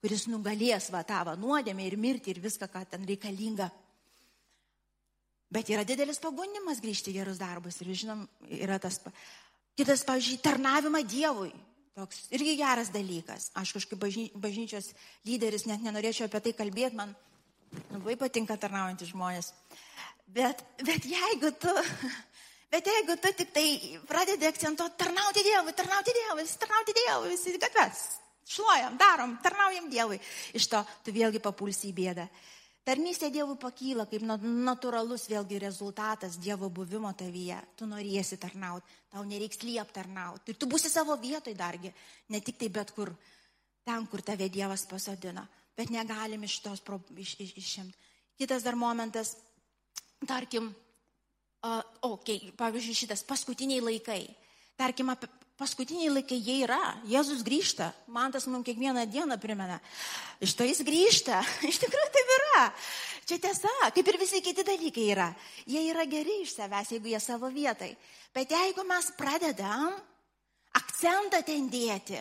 kuris 0.00 0.28
nugalės 0.30 0.88
va 0.94 1.04
tavo 1.04 1.34
nuodėmę 1.36 1.84
ir 1.84 1.98
mirti 2.00 2.32
ir 2.32 2.40
viską, 2.40 2.70
ką 2.72 2.86
ten 2.94 3.04
reikalinga. 3.08 3.68
Bet 5.52 5.68
yra 5.68 5.84
didelis 5.84 6.20
pagundimas 6.22 6.80
grįžti 6.80 7.12
į 7.12 7.18
gerus 7.18 7.40
darbus. 7.40 7.80
Ir 7.82 7.92
žinom, 7.92 8.24
yra 8.56 8.78
tas 8.80 9.00
kitas, 9.76 10.04
pavyzdžiui, 10.08 10.40
tarnavimą 10.44 11.02
Dievui. 11.04 11.52
Toks 11.92 12.30
irgi 12.32 12.54
geras 12.56 12.88
dalykas. 12.92 13.50
Aš 13.60 13.74
kažkaip 13.76 14.00
bažny, 14.00 14.30
bažnyčios 14.32 14.94
lyderis, 15.28 15.66
net 15.68 15.84
nenorėčiau 15.84 16.24
apie 16.24 16.40
tai 16.46 16.54
kalbėti, 16.56 16.96
man 16.96 17.12
labai 17.92 18.16
patinka 18.20 18.56
tarnaujantys 18.56 19.12
žmonės. 19.12 19.50
Bet, 20.32 20.62
bet 20.80 21.04
jeigu 21.04 21.50
tu, 21.60 21.72
bet 22.72 22.88
jeigu 22.88 23.18
tu 23.20 23.34
tik 23.36 23.52
tai 23.52 23.66
pradedi 24.08 24.48
akcentuoti 24.48 24.96
tarnauti 25.04 25.44
Dievui, 25.44 25.76
tarnauti 25.76 26.16
Dievui, 26.16 26.48
tarnauti 26.64 26.96
Dievui, 26.96 27.34
visi 27.34 27.58
gatves, 27.60 28.06
šluojam, 28.48 28.96
darom, 28.96 29.36
tarnaujam 29.44 29.92
Dievui, 29.92 30.16
iš 30.56 30.70
to 30.72 30.80
tu 31.04 31.12
vėlgi 31.12 31.44
papulsi 31.44 31.90
į 31.90 31.96
bėdą. 32.00 32.28
Tarnystė 32.82 33.28
Dievui 33.30 33.54
pakyla 33.62 34.08
kaip 34.10 34.24
natūralus 34.26 35.28
vėlgi 35.30 35.60
rezultatas 35.62 36.34
Dievo 36.42 36.66
buvimo 36.74 37.12
tavyje. 37.14 37.60
Tu 37.78 37.86
norėsi 37.86 38.38
tarnauti, 38.42 38.96
tau 39.12 39.22
nereiks 39.22 39.62
liep 39.62 39.92
tarnauti. 39.94 40.50
Ir 40.50 40.58
tu 40.58 40.66
būsi 40.66 40.90
savo 40.90 41.14
vietoj 41.14 41.54
dargi, 41.54 41.92
ne 42.34 42.40
tik 42.42 42.58
tai 42.58 42.72
bet 42.74 42.90
kur, 42.96 43.12
ten, 43.86 44.08
kur 44.10 44.24
tave 44.26 44.50
Dievas 44.50 44.82
pasodino. 44.90 45.46
Bet 45.78 45.94
negalim 45.94 46.42
iš 46.42 46.58
tos 46.64 46.82
iš, 47.16 47.36
iš, 47.38 47.54
išimti. 47.62 48.10
Kitas 48.42 48.66
dar 48.66 48.74
momentas, 48.74 49.36
tarkim, 50.26 50.72
uh, 51.62 51.82
okay, 52.02 52.50
pavyzdžiui, 52.58 52.98
šitas 53.04 53.22
paskutiniai 53.22 53.84
laikai. 53.84 54.24
Tarkim, 54.76 55.14
paskutiniai 55.62 56.10
laikai 56.10 56.40
jie 56.42 56.58
yra. 56.66 56.80
Jėzus 57.06 57.44
grįžta. 57.46 57.92
Man 58.10 58.34
tas 58.34 58.48
mums 58.50 58.66
kiekvieną 58.66 59.06
dieną 59.10 59.38
primena. 59.42 59.78
Iš 60.42 60.56
to 60.58 60.66
jis 60.66 60.82
grįžta. 60.86 61.38
Iš 61.70 61.78
tikrųjų 61.84 62.10
taip 62.16 62.32
yra. 62.38 62.64
Čia 63.22 63.38
tiesa, 63.38 63.70
kaip 63.94 64.08
ir 64.10 64.18
visi 64.18 64.42
kiti 64.42 64.64
dalykai 64.66 65.04
yra. 65.14 65.28
Jie 65.70 65.84
yra 65.92 66.02
geri 66.10 66.40
iš 66.42 66.56
savęs, 66.56 66.90
jeigu 66.96 67.12
jie 67.12 67.20
savo 67.22 67.50
vietai. 67.54 67.92
Bet 68.34 68.50
jeigu 68.50 68.82
mes 68.88 69.12
pradedam 69.14 69.92
akcentą 70.74 71.38
ten 71.46 71.68
dėti, 71.70 72.18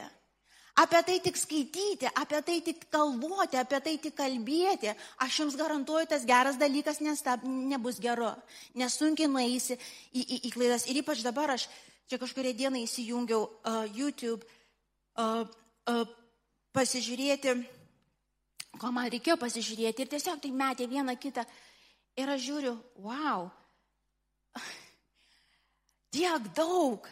apie 0.81 1.03
tai 1.07 1.19
tik 1.23 1.37
skaityti, 1.37 2.09
apie 2.09 2.41
tai 2.47 2.57
tik 2.65 2.87
kalbuoti, 2.93 3.59
apie 3.61 3.79
tai 3.85 3.95
tik 4.01 4.17
kalbėti, 4.17 4.95
aš 5.21 5.39
jums 5.43 5.59
garantuoju, 5.59 6.09
tas 6.09 6.25
geras 6.27 6.57
dalykas 6.61 6.99
nestab, 7.05 7.45
nebus 7.45 8.01
geru. 8.01 8.33
Nesunkiai 8.77 9.29
nueisi 9.29 9.77
į, 9.77 10.21
į, 10.25 10.41
į 10.49 10.53
klaidas. 10.57 10.89
Ir 10.89 11.03
ypač 11.03 11.23
dabar 11.25 11.53
aš 11.57 11.69
Čia 12.11 12.17
kažkuria 12.19 12.51
diena 12.51 12.75
įsijungiau 12.75 13.45
uh, 13.47 13.85
YouTube 13.95 14.43
uh, 15.15 15.45
uh, 15.87 16.01
pasižiūrėti, 16.75 17.53
ko 18.75 18.89
man 18.91 19.07
reikėjo 19.13 19.37
pasižiūrėti. 19.39 20.03
Ir 20.03 20.09
tiesiog 20.11 20.41
tai 20.43 20.51
metė 20.51 20.89
vieną 20.91 21.15
kitą. 21.15 21.45
Ir 22.19 22.33
aš 22.33 22.43
žiūriu, 22.43 22.73
wow, 22.99 23.47
tiek 26.11 26.51
daug. 26.51 27.07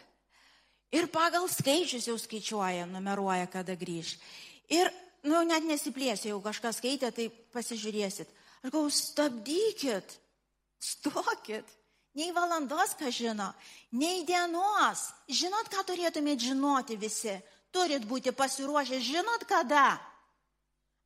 Ir 0.90 1.06
pagal 1.06 1.46
skaičius 1.46 2.08
jau 2.08 2.16
skaičiuoja, 2.18 2.88
numeruoja, 2.90 3.46
kada 3.50 3.76
grįž. 3.78 4.16
Ir, 4.70 4.90
nu, 5.22 5.42
net 5.46 5.66
nesiplėsiu, 5.66 6.32
jeigu 6.32 6.42
kažkas 6.42 6.80
skaitė, 6.80 7.12
tai 7.14 7.28
pasižiūrėsit. 7.54 8.30
Aš 8.60 8.72
galvoju, 8.72 8.94
stabdykit, 8.96 10.16
stokit. 10.82 11.76
Nei 12.18 12.32
valandos, 12.34 12.96
ką 12.98 13.06
žino, 13.14 13.52
nei 13.94 14.24
dienos. 14.26 15.06
Žinot, 15.30 15.70
ką 15.70 15.84
turėtumėt 15.86 16.42
žinoti 16.42 16.98
visi? 16.98 17.36
Turit 17.70 18.02
būti 18.02 18.34
pasiruošę. 18.34 18.98
Žinot, 18.98 19.46
kada? 19.46 19.94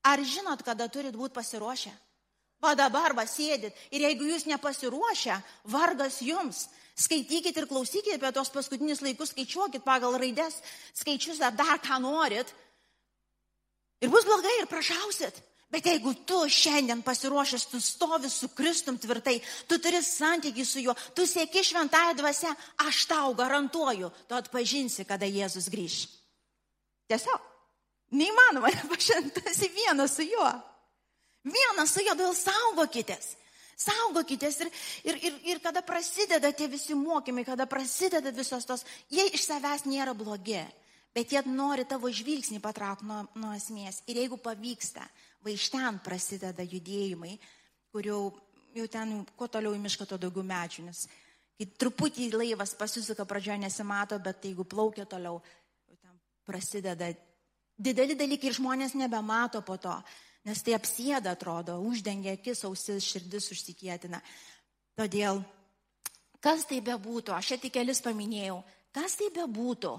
Ar 0.00 0.22
žinot, 0.24 0.64
kada 0.64 0.88
turit 0.88 1.12
būti 1.12 1.36
pasiruošę? 1.36 1.92
Va 2.64 2.72
dabar 2.78 3.12
va 3.12 3.26
sėdit. 3.28 3.76
Ir 3.92 4.06
jeigu 4.06 4.30
jūs 4.30 4.46
nepasiruošę, 4.48 5.36
vargas 5.68 6.22
jums. 6.24 6.64
Skaitykit 6.96 7.56
ir 7.58 7.66
klausykit 7.68 8.16
apie 8.16 8.30
tos 8.32 8.52
paskutinius 8.54 9.02
laikus, 9.02 9.32
skaičiuokit 9.34 9.82
pagal 9.84 10.14
raides, 10.20 10.60
skaičius 10.94 11.42
ar 11.42 11.52
dar 11.58 11.80
ką 11.82 11.98
norit. 12.00 12.52
Ir 14.00 14.12
bus 14.12 14.24
blogai 14.24 14.54
ir 14.60 14.70
prašausit. 14.70 15.42
Bet 15.74 15.88
jeigu 15.90 16.12
tu 16.28 16.44
šiandien 16.46 17.00
pasiruošęs, 17.02 17.64
tu 17.66 17.80
stovi 17.82 18.28
su 18.30 18.46
Kristum 18.54 18.94
tvirtai, 19.00 19.40
tu 19.66 19.80
turi 19.82 19.98
santykių 20.06 20.64
su 20.64 20.84
juo, 20.84 20.94
tu 21.16 21.26
sieki 21.26 21.64
šventąją 21.66 22.12
dvasę, 22.20 22.52
aš 22.86 23.00
tau 23.10 23.34
garantuoju, 23.34 24.12
tu 24.28 24.36
atpažinsi, 24.38 25.02
kada 25.08 25.26
Jėzus 25.26 25.66
grįž. 25.72 26.04
Tiesiog. 27.10 27.50
Neįmanoma 28.14 28.70
nepažintas 28.70 29.58
į 29.66 29.72
vieną 29.74 30.06
su 30.06 30.22
juo. 30.28 30.52
Vienas 31.44 31.92
su 31.92 32.00
juo, 32.00 32.14
todėl 32.16 32.36
saugokitės. 32.38 33.34
Saugokitės 33.76 34.60
ir, 34.62 34.70
ir, 35.04 35.18
ir, 35.28 35.36
ir 35.52 35.60
kada 35.60 35.82
prasideda 35.84 36.52
tie 36.56 36.68
visi 36.70 36.94
mokymai, 36.96 37.44
kada 37.44 37.66
prasideda 37.68 38.32
visos 38.32 38.64
tos, 38.64 38.84
jie 39.12 39.26
iš 39.34 39.44
savęs 39.48 39.84
nėra 39.90 40.14
blogi, 40.16 40.62
bet 41.14 41.34
jie 41.34 41.42
nori 41.50 41.84
tavo 41.88 42.08
žvilgsnį 42.08 42.62
patraukti 42.64 43.08
nuo, 43.10 43.24
nuo 43.34 43.52
esmės. 43.56 44.00
Ir 44.08 44.22
jeigu 44.22 44.38
pavyksta, 44.40 45.04
va 45.44 45.52
iš 45.52 45.68
ten 45.74 45.98
prasideda 46.06 46.64
judėjimai, 46.64 47.34
kurių 47.92 48.18
jau 48.74 48.88
ten, 48.90 49.20
kuo 49.36 49.50
toliau 49.50 49.74
į 49.76 49.82
mišką, 49.84 50.06
to 50.08 50.18
daugiau 50.22 50.46
medžių, 50.46 50.88
nes 50.88 51.04
kai 51.54 51.68
truputį 51.78 52.30
laivas 52.34 52.74
pasisuka 52.78 53.26
pradžioje 53.28 53.60
nesimato, 53.62 54.18
bet 54.22 54.42
jeigu 54.48 54.66
plaukia 54.66 55.04
toliau, 55.06 55.42
ten 56.00 56.16
prasideda 56.46 57.12
dideli 57.78 58.16
dalykai 58.18 58.50
ir 58.50 58.56
žmonės 58.58 58.96
nebemato 58.98 59.62
po 59.66 59.76
to, 59.78 59.94
nes 60.44 60.62
tai 60.64 60.74
apsėda 60.76 61.34
atrodo, 61.34 61.78
uždengia 61.88 62.34
akis, 62.36 62.64
ausis, 62.68 63.04
širdis 63.06 63.50
užsikėtina. 63.54 64.20
Todėl, 64.98 65.42
kas 66.44 66.66
tai 66.70 66.80
bebūtų, 66.84 67.34
aš 67.34 67.54
čia 67.54 67.60
tik 67.62 67.76
kelis 67.78 68.02
paminėjau, 68.04 68.60
kas 68.94 69.16
tai 69.20 69.30
bebūtų, 69.34 69.94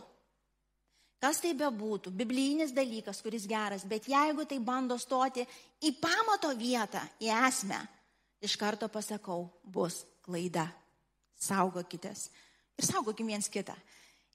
Kas 1.26 1.40
tai 1.42 1.56
bebūtų, 1.58 2.12
biblijinis 2.14 2.74
dalykas, 2.76 3.22
kuris 3.24 3.48
geras, 3.50 3.86
bet 3.88 4.06
jeigu 4.12 4.44
tai 4.46 4.60
bando 4.62 4.98
stoti 5.02 5.46
į 5.82 5.94
pamato 5.98 6.52
vietą, 6.60 7.02
į 7.24 7.32
esmę, 7.48 7.80
iš 8.46 8.58
karto 8.62 8.90
pasakau, 8.92 9.48
bus 9.64 10.04
klaida. 10.26 10.68
Saugokitės. 11.42 12.30
Ir 12.80 12.88
saugokim 12.88 13.32
viens 13.32 13.48
kitą. 13.52 13.74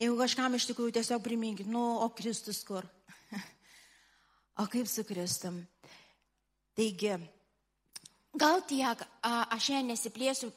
Jeigu 0.01 0.17
kažkam 0.19 0.57
iš 0.57 0.67
tikrųjų 0.71 0.97
tiesiog 0.99 1.23
priminkit, 1.25 1.69
nu, 1.69 1.81
o 2.03 2.09
Kristus 2.17 2.61
kur? 2.67 2.85
o 4.61 4.67
kaip 4.71 4.89
su 4.89 5.05
Kristum? 5.09 5.61
Taigi, 6.81 7.17
gal 8.41 8.63
tiek, 8.65 9.03
aš 9.21 9.67
šiandien 9.67 9.93
nesiplėsiu 9.93 10.49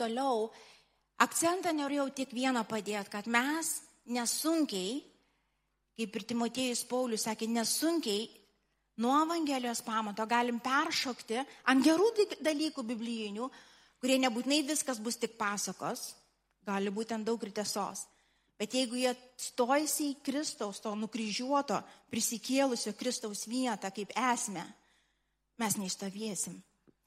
toliau, 0.00 0.48
akcentą 1.22 1.70
norėjau 1.76 2.08
tik 2.18 2.34
vieną 2.34 2.64
padėti, 2.66 3.12
kad 3.12 3.30
mes 3.30 3.76
nesunkiai 4.10 4.98
kaip 5.98 6.14
ir 6.14 6.26
Timotėjus 6.30 6.84
Paulius 6.86 7.24
sakė, 7.26 7.48
nesunkiai 7.50 8.28
nuo 9.02 9.16
Evangelijos 9.24 9.80
pamato 9.82 10.26
galim 10.30 10.60
peršokti 10.62 11.40
ant 11.70 11.82
gerų 11.82 12.12
dalykų 12.38 12.84
biblijinių, 12.86 13.48
kurie 13.98 14.20
nebūtinai 14.22 14.60
viskas 14.68 15.00
bus 15.02 15.18
tik 15.18 15.34
pasakos, 15.40 16.12
gali 16.62 16.92
būti 16.94 17.16
ant 17.16 17.26
daug 17.26 17.42
ir 17.42 17.50
tiesos. 17.56 18.04
Bet 18.58 18.74
jeigu 18.74 18.98
jie 18.98 19.10
stojasi 19.38 20.12
į 20.12 20.18
Kristaus, 20.26 20.78
to 20.82 20.94
nukryžiuoto, 20.98 21.80
prisikėlusio 22.10 22.94
Kristaus 22.98 23.46
vietą 23.50 23.90
kaip 23.94 24.14
esmę, 24.14 24.64
mes 25.58 25.76
neišstovėsim. 25.80 26.56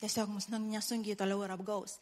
Tiesiog 0.02 0.30
mus 0.34 0.50
nesunkiai 0.50 1.18
toliau 1.18 1.44
ir 1.46 1.54
apgaus. 1.54 1.98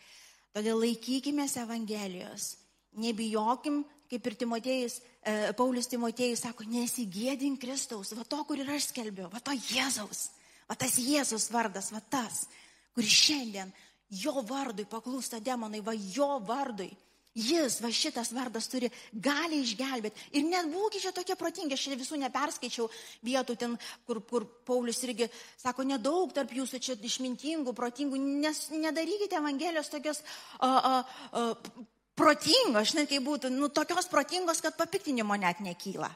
Todėl 0.55 0.79
laikykime 0.81 1.45
Evangelijos. 1.61 2.55
Nebijokim 2.97 3.83
kaip 4.09 4.25
ir 4.25 4.37
Timotėjus, 4.41 4.97
e, 5.21 5.33
Paulius 5.57 5.89
Timotėjus 5.89 6.43
sako, 6.45 6.65
nesigėdink 6.69 7.61
Kristaus, 7.61 8.13
va 8.17 8.25
to, 8.25 8.41
kur 8.47 8.57
ir 8.57 8.69
aš 8.73 8.89
skelbiu, 8.89 9.27
va 9.29 9.41
to 9.43 9.53
Jėzaus, 9.53 10.29
va 10.69 10.77
tas 10.79 10.97
Jėzus 10.97 11.49
vardas, 11.53 11.91
va 11.93 12.01
tas, 12.01 12.47
kuris 12.95 13.13
šiandien 13.13 13.73
jo 14.09 14.41
vardui 14.49 14.87
paklūsta 14.89 15.39
demonai, 15.43 15.83
va 15.85 15.93
jo 15.93 16.39
vardui. 16.45 16.89
Jis, 17.37 17.77
va 17.83 17.91
šitas 17.93 18.31
vardas 18.33 18.65
turi, 18.71 18.89
gali 19.13 19.59
išgelbėti. 19.61 20.31
Ir 20.39 20.47
net 20.49 20.65
būkite 20.71 21.11
tokie 21.13 21.35
protingi, 21.37 21.77
aš 21.77 21.85
visų 21.93 22.17
neperskaičiau 22.23 22.87
vietų 23.25 23.55
ten, 23.59 23.75
kur, 24.07 24.19
kur 24.25 24.47
Paulius 24.65 25.03
irgi 25.05 25.29
sako, 25.61 25.85
nedaug 25.87 26.33
tarp 26.33 26.51
jūsų 26.57 26.81
čia 26.81 26.97
išmintingų, 26.97 27.75
protingų, 27.77 28.17
nes 28.41 28.65
nedarykite 28.73 29.37
Evangelijos 29.37 29.93
tokios 29.93 30.23
uh, 30.25 30.65
uh, 30.65 31.15
uh, 31.37 31.85
protingos, 32.17 32.91
žinai, 32.91 33.05
kaip 33.07 33.23
būtų, 33.29 33.53
nu, 33.53 33.69
tokios 33.69 34.09
protingos, 34.11 34.59
kad 34.65 34.75
papiktinimo 34.79 35.37
net 35.39 35.61
nekyla. 35.63 36.09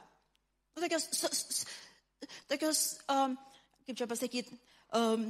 Nu, 0.74 0.82
tokios, 0.82 1.08
tokios 2.50 2.86
um, 3.06 3.38
kaip 3.86 4.00
čia 4.00 4.08
pasakyti, 4.10 4.58
um, 4.98 5.28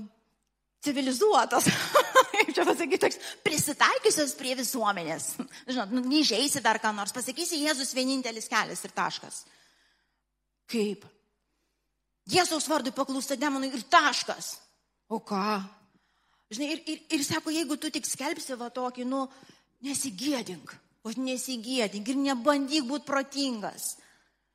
civilizuotos, 0.84 1.68
kaip 2.54 2.62
čia 2.62 2.70
pasakyti, 2.70 3.02
toks 3.02 3.18
prisitaikiusios 3.44 4.36
prie 4.38 4.54
visuomenės. 4.58 5.34
Žinot, 5.72 5.94
nu, 5.96 6.04
neįžeisi 6.06 6.62
dar 6.62 6.80
ką 6.82 6.94
nors, 6.94 7.14
pasakysi 7.16 7.64
Jėzus 7.64 7.96
vienintelis 7.98 8.50
kelias 8.52 8.84
ir 8.86 8.94
taškas. 8.94 9.44
Kaip? 10.70 11.08
Jėzaus 12.30 12.70
vardui 12.70 12.94
paklūsta 12.96 13.36
demonui 13.40 13.72
ir 13.74 13.84
taškas. 13.90 14.58
O 15.10 15.20
ką? 15.20 15.64
Žinai, 16.54 16.70
ir, 16.76 16.84
ir, 16.88 17.02
ir 17.18 17.26
sako, 17.26 17.52
jeigu 17.52 17.78
tu 17.82 17.90
tik 17.92 18.06
skelbsi 18.06 18.56
va 18.60 18.70
tokį, 18.74 19.08
nu, 19.10 19.26
nesigėdink, 19.84 20.76
o 21.04 21.12
nesigėdink 21.18 22.14
ir 22.14 22.22
nebandyk 22.22 22.86
būti 22.88 23.10
protingas. 23.10 23.96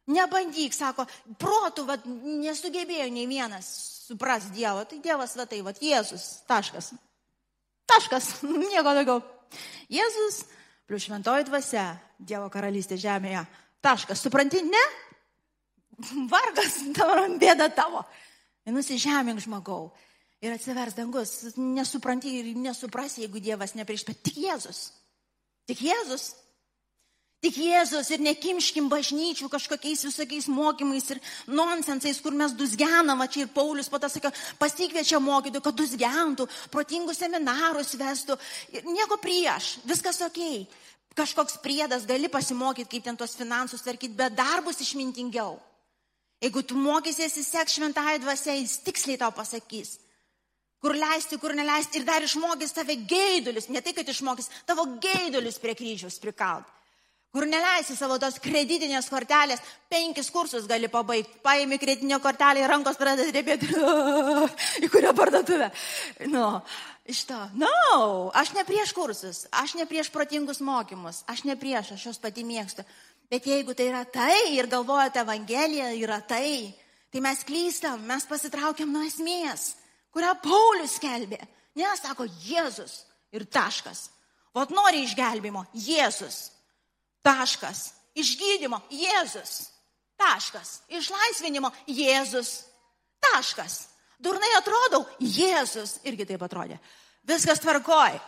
Nebandyk, 0.09 0.73
sako, 0.73 1.05
protų, 1.37 1.85
va, 1.91 1.99
nesugebėjo 2.07 3.11
nei 3.13 3.27
vienas 3.29 3.67
supras 4.07 4.47
Dievo. 4.55 4.87
Tai 4.89 5.03
Dievas, 5.05 5.35
va 5.37 5.45
tai, 5.51 5.59
va, 5.67 5.75
Jėzus, 5.77 6.39
taškas. 6.49 6.95
Taškas, 7.89 8.39
nieko 8.73 8.95
daugiau. 8.95 9.23
Jėzus 9.93 10.45
plus 10.89 11.05
šventoji 11.05 11.47
dvasia, 11.49 11.91
Dievo 12.19 12.49
karalystė 12.53 12.99
žemėje. 13.01 13.45
Taškas, 13.85 14.23
supranti, 14.25 14.63
ne? 14.67 14.85
Vargas, 16.33 16.81
dabar 16.97 17.27
bėda 17.39 17.69
tavo. 17.75 18.03
Nusižemink 18.69 19.41
žmogau. 19.41 19.89
Ir 20.45 20.55
atsivers 20.55 20.95
dangus. 20.95 21.33
Nesupranti 21.59 22.35
ir 22.41 22.51
nesuprasi, 22.59 23.25
jeigu 23.25 23.41
Dievas 23.43 23.75
neprieš, 23.79 24.05
bet 24.07 24.21
tik 24.29 24.39
Jėzus. 24.45 24.83
Tik 25.71 25.83
Jėzus. 25.89 26.31
Tik 27.39 27.55
Jėzus 27.55 28.09
ir 28.11 28.23
nekimškim 28.27 28.89
bažnyčių 28.91 29.47
kažkokiais 29.53 30.01
visokiais 30.09 30.49
mokymais 30.51 31.05
ir 31.15 31.21
nonsensais, 31.47 32.19
kur 32.19 32.35
mes 32.35 32.51
dusgenam, 32.59 33.21
čia 33.31 33.45
ir 33.45 33.51
Paulius 33.55 33.87
patas 33.93 34.17
sakė, 34.17 34.33
pasikviečia 34.59 35.21
mokytų, 35.23 35.61
kad 35.63 35.77
dusgentų, 35.79 36.49
protingus 36.73 37.21
seminarus 37.23 37.95
vestų. 37.95 38.35
Ir 38.75 38.89
nieko 38.91 39.21
prieš, 39.23 39.77
viskas 39.87 40.19
ok. 40.27 40.41
Kažkoks 41.19 41.61
priedas 41.63 42.07
gali 42.11 42.27
pasimokyti, 42.31 42.91
kaip 42.91 43.07
ten 43.07 43.19
tuos 43.19 43.37
finansus 43.39 43.85
tvarkyti, 43.87 44.19
bet 44.19 44.35
dar 44.35 44.63
bus 44.67 44.83
išmintingiau. 44.83 45.61
Jeigu 46.43 46.63
tu 46.67 46.75
mokysiesi 46.79 47.45
sek 47.47 47.71
šventąją 47.71 48.19
dvasę, 48.23 48.57
jis 48.59 48.81
tiksliai 48.87 49.19
tau 49.19 49.31
pasakys. 49.35 49.95
Kur 50.83 50.95
leisti, 50.95 51.39
kur 51.39 51.55
neleisti 51.59 52.03
ir 52.03 52.07
dar 52.07 52.23
išmokys 52.23 52.75
tave 52.75 52.99
geidulius, 52.99 53.71
ne 53.71 53.83
tai, 53.83 53.95
kad 53.95 54.11
išmokys 54.11 54.51
tavo 54.67 54.87
geidulius 55.03 55.59
prie 55.63 55.75
kryžiaus 55.79 56.19
prikalt 56.23 56.75
kur 57.33 57.45
neleisi 57.47 57.97
savo 57.97 58.17
tos 58.21 58.39
kreditinės 58.41 59.11
kortelės, 59.13 59.61
penkis 59.93 60.31
kursus 60.33 60.69
gali 60.69 60.89
pabaigti, 60.89 61.41
paimi 61.45 61.79
kreditinę 61.81 62.21
kortelę 62.25 62.63
ir 62.63 62.73
rankos 62.73 62.97
pradeda 63.01 63.29
drebėti, 63.29 63.69
į 64.85 64.89
kurią 64.93 65.13
parduotuvę. 65.17 65.69
Nu, 66.33 66.47
iš 67.09 67.27
to. 67.29 67.39
Na, 67.61 67.69
no, 67.69 68.09
aš 68.37 68.55
ne 68.57 68.65
prieš 68.69 68.95
kursus, 68.97 69.45
aš 69.53 69.77
ne 69.77 69.85
prieš 69.89 70.13
protingus 70.15 70.63
mokymus, 70.65 71.23
aš 71.29 71.45
ne 71.49 71.59
prieš, 71.61 71.95
aš 71.99 72.09
juos 72.09 72.23
pati 72.23 72.47
mėgstu. 72.49 72.87
Bet 73.29 73.45
jeigu 73.45 73.77
tai 73.77 73.91
yra 73.91 74.07
tai 74.09 74.57
ir 74.57 74.71
galvojate, 74.73 75.21
Evangelija 75.21 75.93
yra 76.01 76.23
tai, 76.25 76.73
tai 77.13 77.21
mes 77.21 77.45
klystam, 77.45 78.07
mes 78.09 78.25
pasitraukiam 78.25 78.89
nuo 78.89 79.05
esmės, 79.05 79.75
kurią 80.17 80.33
Paulius 80.41 80.97
skelbė. 80.97 81.43
Ne, 81.77 81.91
sako 82.01 82.25
Jėzus 82.49 83.03
ir 83.37 83.45
taškas. 83.45 84.09
Vat 84.57 84.73
nori 84.73 85.05
išgelbimo, 85.05 85.69
Jėzus 85.77 86.49
Taškas. 87.23 87.93
Išgydymo 88.19 88.81
Jėzus. 88.91 89.69
Taškas. 90.19 90.81
Išlaisvinimo 90.91 91.71
Jėzus. 91.87 92.65
Taškas. 93.23 93.87
Durnai 94.19 94.51
atrodau 94.59 95.05
Jėzus. 95.23 95.99
Irgi 96.09 96.27
taip 96.27 96.43
atrodė. 96.43 96.79
Viskas 97.29 97.63
tvarkoj. 97.63 98.19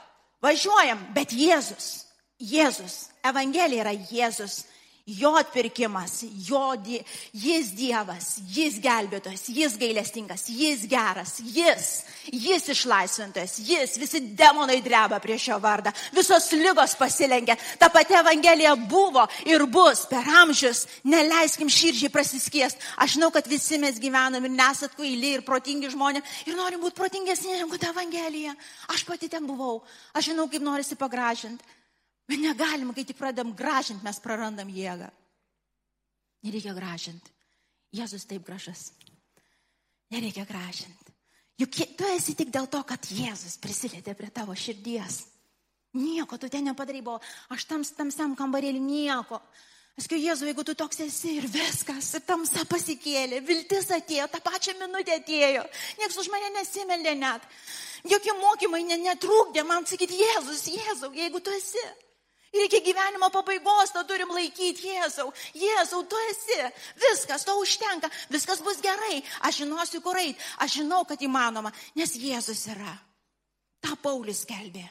Važiuojam, 0.44 1.03
bet 1.14 1.35
Jėzus. 1.37 2.07
Jėzus. 2.40 3.09
Evangelija 3.26 3.85
yra 3.85 3.94
Jėzus 3.94 4.64
jo 5.06 5.34
atpirkimas, 5.36 6.24
jo, 6.46 6.74
jis 7.32 7.70
Dievas, 7.74 8.38
jis 8.50 8.78
gelbėtojas, 8.82 9.48
jis 9.50 9.76
gailestingas, 9.80 10.44
jis 10.48 10.84
geras, 10.90 11.38
jis, 11.42 11.88
jis 12.30 12.68
išlaisvintas, 12.74 13.56
jis, 13.64 13.96
visi 13.98 14.20
demonai 14.38 14.80
dreba 14.84 15.18
prie 15.22 15.38
šio 15.40 15.58
vardą, 15.62 15.92
visos 16.14 16.50
lygos 16.52 16.94
pasilenkia, 17.00 17.56
ta 17.78 17.90
pati 17.90 18.14
Evangelija 18.18 18.76
buvo 18.76 19.26
ir 19.48 19.66
bus 19.66 20.04
per 20.10 20.26
amžius, 20.42 20.86
neleiskim 21.04 21.70
širdžiai 21.70 22.12
prasiskiest. 22.12 22.78
Aš 23.00 23.16
žinau, 23.16 23.32
kad 23.34 23.48
visi 23.50 23.80
mes 23.82 23.98
gyvenam 24.02 24.44
ir 24.44 24.54
nesat 24.54 24.94
kvaili 24.98 25.36
ir 25.38 25.46
protingi 25.46 25.90
žmonės 25.90 26.46
ir 26.46 26.58
norim 26.58 26.82
būti 26.84 26.98
protingesni 26.98 27.58
negu 27.58 27.80
ta 27.80 27.90
Evangelija. 27.94 28.54
Aš 28.94 29.04
pati 29.08 29.30
ten 29.32 29.46
buvau, 29.48 29.80
aš 30.14 30.30
žinau, 30.30 30.48
kaip 30.50 30.62
norisi 30.62 30.98
pagražinti. 30.98 31.80
Bet 32.31 32.38
negalim, 32.38 32.93
kai 32.95 33.03
tik 33.07 33.19
pradedam 33.19 33.51
gražinti, 33.59 34.05
mes 34.07 34.21
prarandam 34.23 34.71
jėgą. 34.71 35.09
Nereikia 36.47 36.75
gražinti. 36.77 37.33
Jėzus 37.97 38.29
taip 38.31 38.45
gražus. 38.47 38.93
Nereikia 40.14 40.45
gražinti. 40.47 41.16
Juk 41.61 41.75
tu 41.99 42.07
esi 42.14 42.37
tik 42.38 42.53
dėl 42.55 42.71
to, 42.73 42.81
kad 42.88 43.05
Jėzus 43.12 43.59
prisilietė 43.61 44.14
prie 44.16 44.31
tavo 44.33 44.55
širdies. 44.57 45.25
Nieko 45.99 46.38
tu 46.38 46.49
ten 46.49 46.64
nepadarai, 46.71 47.03
buvo 47.03 47.19
aš 47.51 47.66
tam 47.69 47.83
tamsiam 47.85 48.37
kambarėlį 48.38 48.81
nieko. 48.81 49.40
Aš 49.99 50.07
kai 50.09 50.21
Jėzu, 50.23 50.47
jeigu 50.49 50.64
tu 50.64 50.77
toks 50.79 51.03
esi 51.05 51.35
ir 51.40 51.49
viskas, 51.51 52.12
ir 52.16 52.23
tamsa 52.25 52.62
pasikėlė, 52.71 53.43
viltis 53.45 53.90
atėjo, 53.93 54.29
tą 54.31 54.38
pačią 54.40 54.77
minutę 54.79 55.19
atėjo, 55.19 55.66
niekas 55.99 56.21
už 56.23 56.31
mane 56.33 56.53
nesimeldė 56.55 57.16
net. 57.19 57.43
Jokie 58.09 58.33
mokymai 58.38 58.85
ne, 58.87 58.97
netrūkdė 59.03 59.66
man 59.66 59.85
sakyti, 59.90 60.23
Jėzus, 60.23 60.62
Jėzau, 60.71 61.11
jeigu 61.12 61.43
tu 61.45 61.53
esi. 61.59 61.85
Ir 62.50 62.64
iki 62.66 62.80
gyvenimo 62.82 63.28
pabaigos 63.30 63.92
to 63.94 64.02
turim 64.08 64.32
laikyti 64.34 64.90
Jėzau. 64.90 65.28
Jėzau, 65.54 66.02
tu 66.10 66.18
esi. 66.32 66.58
Viskas, 66.98 67.44
to 67.46 67.54
užtenka. 67.62 68.10
Viskas 68.32 68.62
bus 68.66 68.80
gerai. 68.82 69.20
Aš 69.46 69.62
žinosiu, 69.62 70.02
kur 70.02 70.18
eit. 70.18 70.38
Aš 70.58 70.80
žinau, 70.80 71.04
kad 71.06 71.22
įmanoma, 71.22 71.70
nes 71.94 72.16
Jėzus 72.18 72.66
yra. 72.74 72.96
Ta 73.80 73.94
Paulius 74.02 74.42
kelbė. 74.48 74.88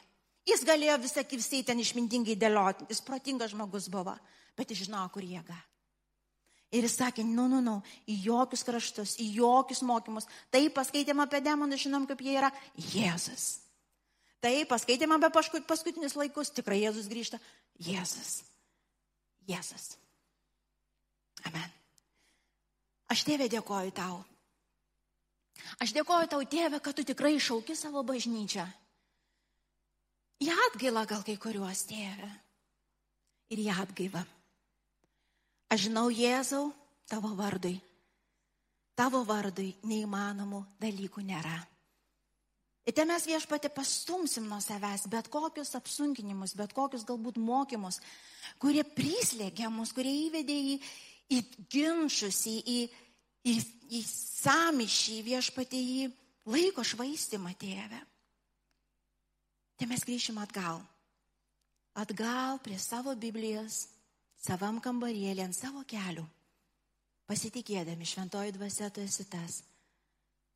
Jis 0.48 0.64
galėjo 0.64 0.96
visą 1.04 1.24
visai 1.28 1.60
ten 1.62 1.78
išmintingai 1.78 2.38
dėlioti. 2.40 2.88
Jis 2.88 3.04
protingas 3.04 3.52
žmogus 3.52 3.90
buvo, 3.92 4.16
bet 4.56 4.72
jis 4.72 4.86
žinojo, 4.86 5.10
kur 5.12 5.26
jėga. 5.26 5.58
Ir 6.72 6.86
jis 6.86 6.96
sakė, 6.96 7.26
nu, 7.26 7.44
nu, 7.50 7.60
nu, 7.60 7.80
į 8.08 8.16
jokius 8.24 8.64
kraštus, 8.64 9.16
į 9.20 9.26
jokius 9.36 9.82
mokymus. 9.84 10.28
Tai 10.54 10.62
paskaitėm 10.72 11.20
apie 11.20 11.42
demonus, 11.44 11.84
žinom, 11.84 12.06
kaip 12.08 12.22
jie 12.24 12.38
yra. 12.38 12.50
Jėzus. 12.94 13.58
Tai 14.40 14.52
paskaitėme 14.68 15.18
apie 15.18 15.28
paskutinius 15.68 16.16
laikus, 16.16 16.52
tikrai 16.56 16.80
Jėzus 16.80 17.08
grįžta. 17.12 17.40
Jėzus. 17.84 18.40
Jėzus. 19.48 19.94
Amen. 21.48 21.68
Aš 23.12 23.24
tėvė 23.26 23.50
dėkoju 23.52 23.92
tau. 23.96 24.20
Aš 25.82 25.92
dėkoju 25.96 26.30
tau, 26.32 26.40
tėvė, 26.48 26.80
kad 26.80 26.96
tu 26.96 27.04
tikrai 27.04 27.34
šauki 27.42 27.76
savo 27.76 28.02
bažnyčią. 28.06 28.64
Į 30.40 30.48
atgailą 30.68 31.04
gal 31.08 31.24
kai 31.26 31.36
kuriuos, 31.40 31.84
tėvė. 31.90 32.30
Ir 33.52 33.60
į 33.60 33.66
atgaivą. 33.74 34.22
Aš 35.70 35.88
žinau, 35.88 36.06
Jėzau, 36.08 36.70
tavo 37.10 37.34
vardui. 37.36 37.76
Tavo 38.96 39.20
vardui 39.26 39.74
neįmanomų 39.84 40.62
dalykų 40.80 41.24
nėra. 41.28 41.58
Ir 42.88 42.96
te 42.96 43.04
mes 43.04 43.26
viešpatė 43.28 43.68
pastumsim 43.74 44.46
nuo 44.48 44.58
savęs 44.64 45.04
bet 45.12 45.28
kokius 45.32 45.74
apsunkinimus, 45.76 46.56
bet 46.56 46.72
kokius 46.76 47.04
galbūt 47.08 47.36
mokymus, 47.40 48.00
kurie 48.62 48.84
prislėgė 48.84 49.68
mus, 49.72 49.92
kurie 49.96 50.14
įvedė 50.26 50.56
į, 50.72 50.78
į 51.36 51.40
ginčius, 51.72 52.40
į, 52.48 52.56
į, 52.64 52.78
į, 53.52 53.56
į 54.00 54.02
samišį, 54.08 55.18
viešpatė 55.28 55.80
į 55.80 56.08
laiko 56.48 56.84
švaistimą 56.86 57.52
tėvę. 57.60 58.00
Tai 59.76 59.88
mes 59.88 60.04
grįšim 60.04 60.40
atgal. 60.40 60.80
Atgal 62.00 62.60
prie 62.64 62.78
savo 62.80 63.12
Biblijos, 63.16 63.88
savam 64.40 64.80
kambarėlį, 64.80 65.44
ant 65.44 65.56
savo 65.56 65.84
kelių. 65.88 66.24
Pasitikėdami 67.28 68.08
šventoji 68.08 68.56
dvasia 68.56 68.88
tu 68.90 69.04
esi 69.04 69.26
tas, 69.30 69.60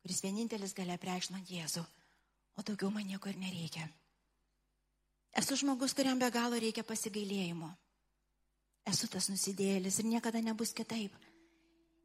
kuris 0.01 0.23
vienintelis 0.25 0.73
gali 0.75 0.97
preikšti 0.99 1.35
man 1.35 1.45
Jėzų 1.47 1.85
o 2.55 2.63
daugiau 2.63 2.91
man 2.91 3.07
nieko 3.07 3.29
ir 3.29 3.37
nereikia. 3.39 3.87
Esu 5.35 5.57
žmogus, 5.59 5.93
kuriam 5.93 6.19
be 6.19 6.29
galo 6.31 6.59
reikia 6.59 6.83
pasigailėjimo. 6.87 7.69
Esu 8.87 9.09
tas 9.11 9.27
nusidėlis 9.29 9.99
ir 9.99 10.07
niekada 10.07 10.39
nebus 10.41 10.71
kitaip. 10.73 11.11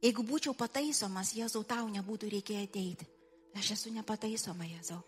Jeigu 0.01 0.25
būčiau 0.25 0.55
pataisomas, 0.57 1.35
Jėzau, 1.37 1.61
tau 1.63 1.87
nebūtų 1.87 2.31
reikėję 2.33 2.65
ateiti. 2.65 3.07
Aš 3.55 3.75
esu 3.77 3.91
nepataisoma, 3.93 4.65
Jėzau. 4.65 4.99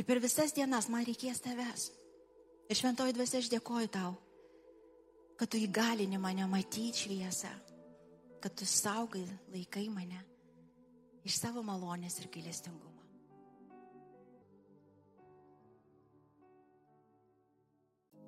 Ir 0.00 0.06
per 0.08 0.18
visas 0.22 0.54
dienas 0.56 0.88
man 0.88 1.04
reikės 1.04 1.42
tavęs. 1.44 1.90
Ir 2.70 2.78
šventoji 2.78 3.12
dvasia 3.12 3.42
aš 3.42 3.50
dėkoju 3.52 3.90
tau, 3.92 4.14
kad 5.36 5.50
tu 5.52 5.60
įgalini 5.60 6.18
mane 6.22 6.46
matyti 6.48 7.04
šviesą, 7.04 7.50
kad 8.40 8.56
tu 8.56 8.66
saugai 8.66 9.26
laikai 9.52 9.88
mane 9.92 10.22
iš 11.28 11.36
savo 11.42 11.62
malonės 11.66 12.18
ir 12.22 12.30
gailestingumo. 12.32 12.91